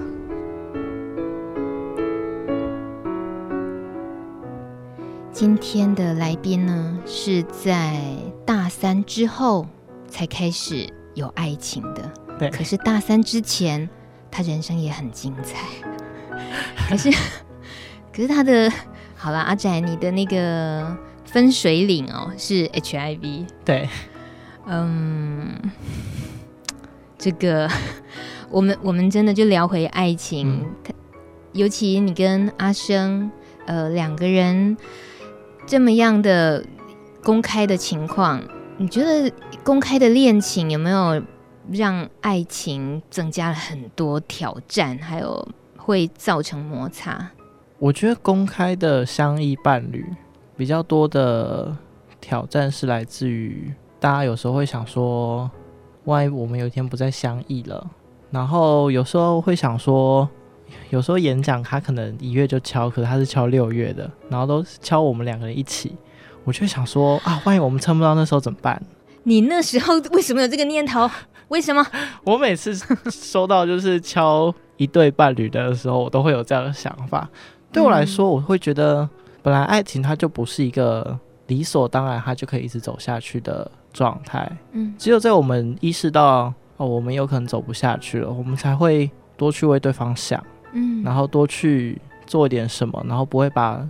[5.33, 7.99] 今天的来宾呢，是在
[8.45, 9.67] 大三之后
[10.07, 12.09] 才开始有爱情的。
[12.37, 13.89] 对，可是大三之前，
[14.31, 15.57] 他人生也很精彩。
[16.87, 17.11] 可是，
[18.13, 18.71] 可是他的
[19.15, 23.45] 好了，阿宅，你的那个分水岭哦，是 HIV。
[23.65, 23.89] 对，
[24.71, 25.51] 嗯，
[27.17, 27.67] 这个，
[28.51, 30.93] 我们我们真的就聊回爱情，嗯、
[31.53, 33.31] 尤其你跟阿生，
[33.65, 34.77] 呃，两个人。
[35.65, 36.65] 这么样的
[37.23, 38.41] 公开的情况，
[38.77, 39.31] 你觉得
[39.63, 41.21] 公开的恋情有没有
[41.71, 45.47] 让爱情增加了很多挑战，还有
[45.77, 47.29] 会造成摩擦？
[47.77, 50.03] 我觉得公开的相依伴侣
[50.57, 51.77] 比较多的
[52.19, 55.49] 挑战是来自于大家有时候会想说，
[56.05, 57.85] 万一我们有一天不再相遇了，
[58.31, 60.27] 然后有时候会想说。
[60.91, 65.97] 有时候演讲他可能一月就敲，可是他是敲六月的，然后都敲我们两个人一起，
[66.43, 68.79] 我就想说啊，万一我们撑不到那时候怎么办？
[69.23, 71.09] 你那时候为什么有这个念头？
[71.47, 71.83] 为什么？
[72.23, 72.75] 我每次
[73.09, 77.27] 收到就是敲一对伴侣的时候，我都会有这样的想法。
[77.71, 79.09] 对我来说，我会觉得
[79.41, 84.51] 本来爱情它就不是一个理所当然，它就可以一直走下去的状态。
[84.71, 90.43] 嗯，只有在我们意识到哦，我们有可能走不下去了，我们才会多去为对方想。
[90.71, 93.83] 嗯，然后多去做一点什么，然后不会把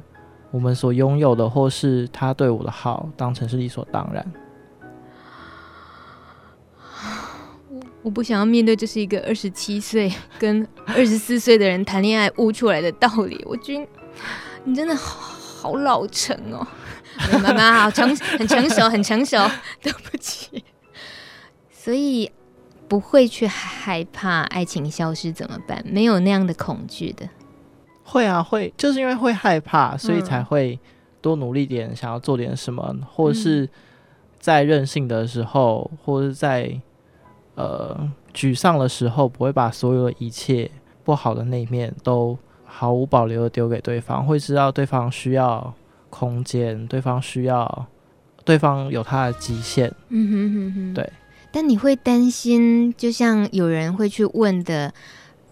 [0.51, 4.25] 我们所拥有的或是他对我的好当成是理所当然。
[8.01, 13.43] 我我不想要面对这是一个二十七岁跟二十四岁的人谈恋爱悟出来的道理。
[13.45, 13.87] 我觉得
[14.63, 16.65] 你真的好老成哦，
[17.41, 19.37] 妈妈好成很成熟很成熟，
[19.81, 20.63] 对不起。
[21.71, 22.31] 所以。
[22.89, 25.79] 不会去害怕爱情消失怎么办？
[25.85, 27.29] 没有那样的恐惧的。
[28.03, 30.79] 会啊，会，就是因为会害怕，所以才会
[31.21, 33.69] 多努力点，想要做点什么，嗯、或是
[34.39, 36.81] 在任性的时候，或者在
[37.53, 37.95] 呃
[38.33, 40.71] 沮丧的时候，不会把所有的一切
[41.03, 45.71] 不好的那一面都毫无保留的丢给对方，会知道对方需要
[46.09, 47.87] 空间，对方需要，
[48.43, 49.93] 对方有他的极限。
[50.09, 51.13] 嗯哼哼哼，对。
[51.51, 54.93] 但你会担心，就像有人会去问的，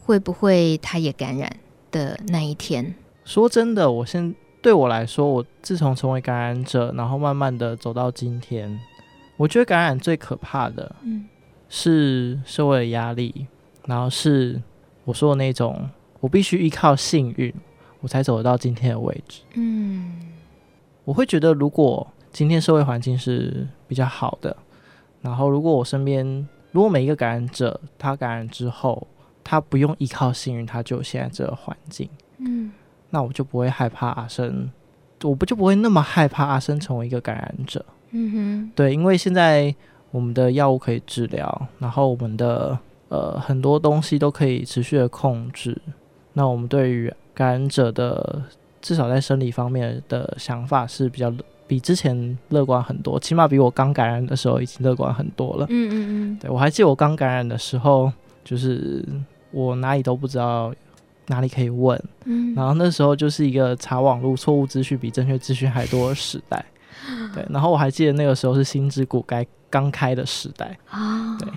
[0.03, 1.51] 会不会他也感染
[1.91, 2.93] 的那一天？
[3.25, 8.79] 说真的，我现对我来说，我自从成为感染者，然后慢慢的走到今天，
[9.37, 11.25] 我觉得感染最可怕的，嗯，
[11.67, 13.47] 是社会的压力，
[13.85, 14.61] 然后是
[15.03, 15.89] 我说的那种，
[16.19, 17.53] 我必须依靠幸运，
[18.01, 19.41] 我才走得到今天的位置。
[19.55, 20.15] 嗯，
[21.07, 24.53] 我会觉得，如果今天社会环境是比较好的。
[25.21, 29.07] 然后，如果我身边，如果每一个感染者他感染之后，
[29.41, 32.73] 他不用依靠幸运，他就有现在这个环境，嗯，
[33.09, 34.69] 那我就不会害怕阿生，
[35.23, 39.73] 我不就不会那么害怕阿生成为一个感染者，嗯哼，对，因为现在
[40.11, 42.77] 我们的药物可以治疗，然后我们的
[43.07, 45.81] 呃很多东西都可以持续的控制，
[46.33, 48.43] 那我们对于感染者的
[48.87, 51.33] 至少在生理方面的想法是比较。
[51.69, 55.65] 比之前乐观很多，起码比我刚感染的时候已经乐观很多了。
[55.67, 55.95] 嗯嗯
[56.31, 58.09] 嗯，对，我还记得我刚感染的时候，
[58.45, 59.03] 就是
[59.51, 60.73] 我哪里都不知道
[61.25, 66.65] 哪里可以问，嗯，然后那时候就是一个查网络错误资讯比正确资讯还多的时代。
[67.35, 71.37] 对，然后我还记得那个时候是心之谷该刚开的时代啊。
[71.37, 71.49] 对，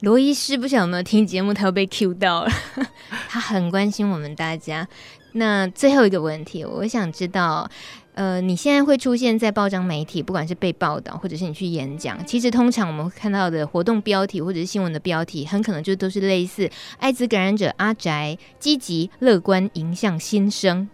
[0.00, 2.50] 罗医师不晓得有没有听节目，他又被 Q 到了，
[3.30, 4.88] 他很关心我们大家。
[5.32, 7.70] 那最后一个问题，我想知道。
[8.12, 16.68] 呃，你现在会出现在报章媒体，不管是被报道，或者是你去演讲，其实通常我们看到的活动标题或者是新闻的标题，很可能就都是类似
[16.98, 20.86] “艾滋感染者阿宅积极乐观迎向新生”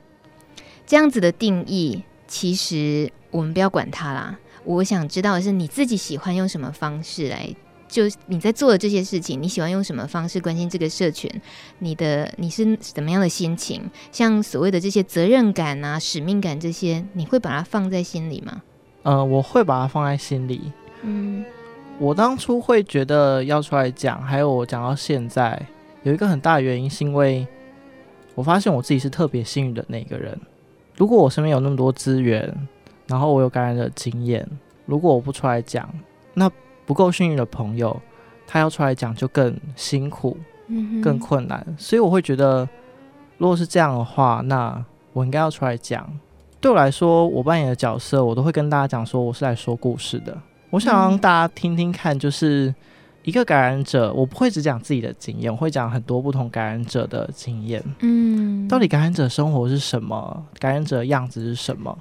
[0.87, 2.05] 这样子的定义。
[2.28, 7.49] 其实我们不要管它啦，我想知道的是你自己喜欢用什么方式来。
[7.89, 11.30] 就你在做的这些事情，你喜欢用什么方式关心这个社群？
[11.78, 13.82] 你的你是怎么样的心情？
[14.11, 18.61] 像所谓的这些责任感啊、使命感这些，你会把它放在心里吗？
[19.03, 20.72] 呃，我会把它放在心里。
[21.03, 21.45] 嗯，
[21.99, 25.64] 我当初会觉得要出来讲，还有我讲到现在，
[26.03, 27.47] 有一个很大的原因，是因为
[28.34, 30.37] 我发现我自己是特别幸运的那个人。
[30.97, 32.53] 如果我身边有那么多资源，
[33.07, 34.45] 然后我有感染的经验，
[34.87, 35.89] 如果我不出来讲，
[36.34, 36.51] 那。
[36.87, 38.01] 不够幸运的朋友，
[38.47, 40.37] 他要出来讲就更辛苦，
[40.68, 41.66] 嗯，更困难。
[41.76, 42.66] 所以我会觉得，
[43.37, 44.82] 如果是这样的话，那
[45.12, 46.09] 我应该要出来讲。
[46.61, 50.37] 对我来说，我扮演的角色，我都会跟大家讲说，我是来说故事的。
[50.70, 52.74] 我想让大家听听看，就是
[53.22, 57.82] 一个感染者，我不会只讲自己的经验，我会讲很多不同感染者的经验。
[58.01, 60.45] 嗯，到底感染者生活是什么？
[60.59, 61.97] 感染者的样子是什么？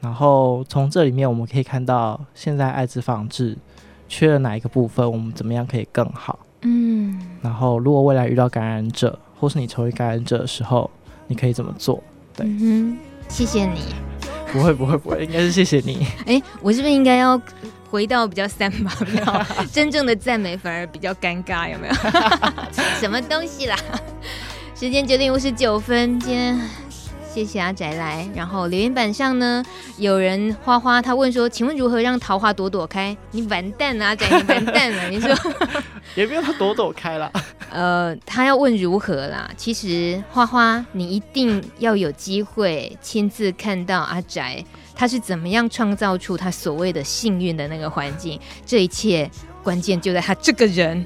[0.00, 3.56] 然后从这里面我们可以看到，现在艾滋防治
[4.10, 6.36] 缺了哪一个部分，我们怎么样可以更好？
[6.62, 10.90] 嗯，然后如果未来遇到感染者，或是你成为感染者的时候，
[11.28, 12.02] 你可以怎么做？
[12.36, 12.98] 对，嗯，
[13.28, 13.80] 谢谢你。
[14.52, 16.04] 不会不会不会，应该是谢谢你。
[16.26, 17.40] 哎，我是不是应该要
[17.88, 19.46] 回到比较三八票？
[19.70, 21.94] 真正的赞美反而比较尴尬，有没有？
[22.98, 23.76] 什么东西啦？
[24.74, 26.60] 时间决定五十九分，今天。
[27.32, 29.64] 谢谢阿宅来，然后留言板上呢，
[29.98, 33.16] 有人花花他问说，请问如何让桃花朵朵开？
[33.30, 35.32] 你完蛋了，阿宅，你完蛋了， 你说
[36.16, 37.30] 也不用他朵朵开了。
[37.70, 39.48] 呃，他要问如何啦？
[39.56, 44.64] 其实花花，你一定要有机会亲自看到阿宅，
[44.96, 49.30] 他是怎么样创造出他所谓的幸运的那个环境，这一切。
[49.62, 51.04] 关键就在他这个人，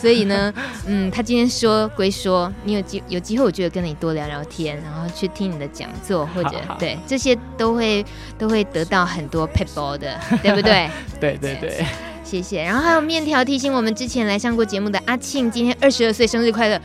[0.00, 0.52] 所以呢，
[0.86, 8.04] 嗯，他今天说归说，你有机有机会，我觉得跟你多聊聊天，然后去听你的讲座，或者对这些都会
[8.38, 10.88] 都会得到很多撇步的， 对不对？
[11.20, 11.84] 对对对，
[12.24, 12.62] 谢谢。
[12.62, 16.80] 然后还有面条提醒我们，之前来上过节目的阿庆，今天二十二岁生日快乐，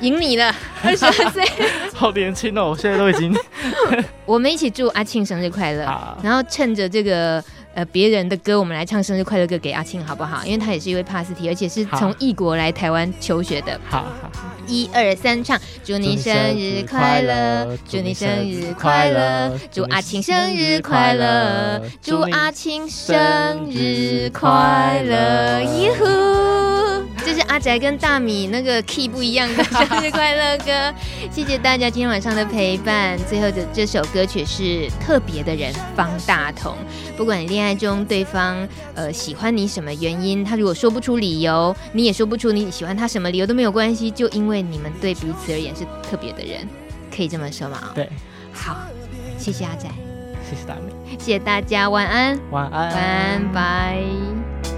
[0.00, 1.42] 赢你了，二十二岁，
[1.94, 3.34] 好年轻哦，我现在都已经，
[4.26, 5.84] 我们一起祝阿庆生日快乐，
[6.22, 7.42] 然后趁着这个。
[7.78, 10.44] 呃，别人的歌，我们来唱生日快乐歌给阿庆好不好？
[10.44, 13.80] 因为他也是一位帕斯提，而且是从异国来台湾求学的。
[13.88, 14.32] 好好，
[14.66, 15.56] 一二三，唱！
[15.84, 23.16] 祝你生日快乐，祝你生日快乐，祝阿庆生日快乐，祝阿庆生
[23.70, 25.62] 日快乐！
[25.62, 26.04] 耶呼，
[27.28, 30.94] 这是阿宅跟大米那个 key 不一样的生日快乐歌。
[31.30, 33.18] 谢谢大家今天晚上的陪伴。
[33.28, 36.74] 最后的这首歌曲是特别的人方大同，
[37.18, 37.74] 不管你恋爱。
[37.74, 40.42] 中对方呃喜欢你什么原因？
[40.42, 46.66] 他如果说不出理由，你也说不出你喜欢他什么理由都没有关系，就因为你们对彼此而言是特别的人，
[47.14, 47.90] 可以这么说吗？
[47.94, 48.08] 对，
[48.54, 48.78] 好，
[49.36, 49.90] 谢谢阿宅，
[50.48, 54.77] 谢谢大米，谢谢大家，晚安，晚安，晚安，拜。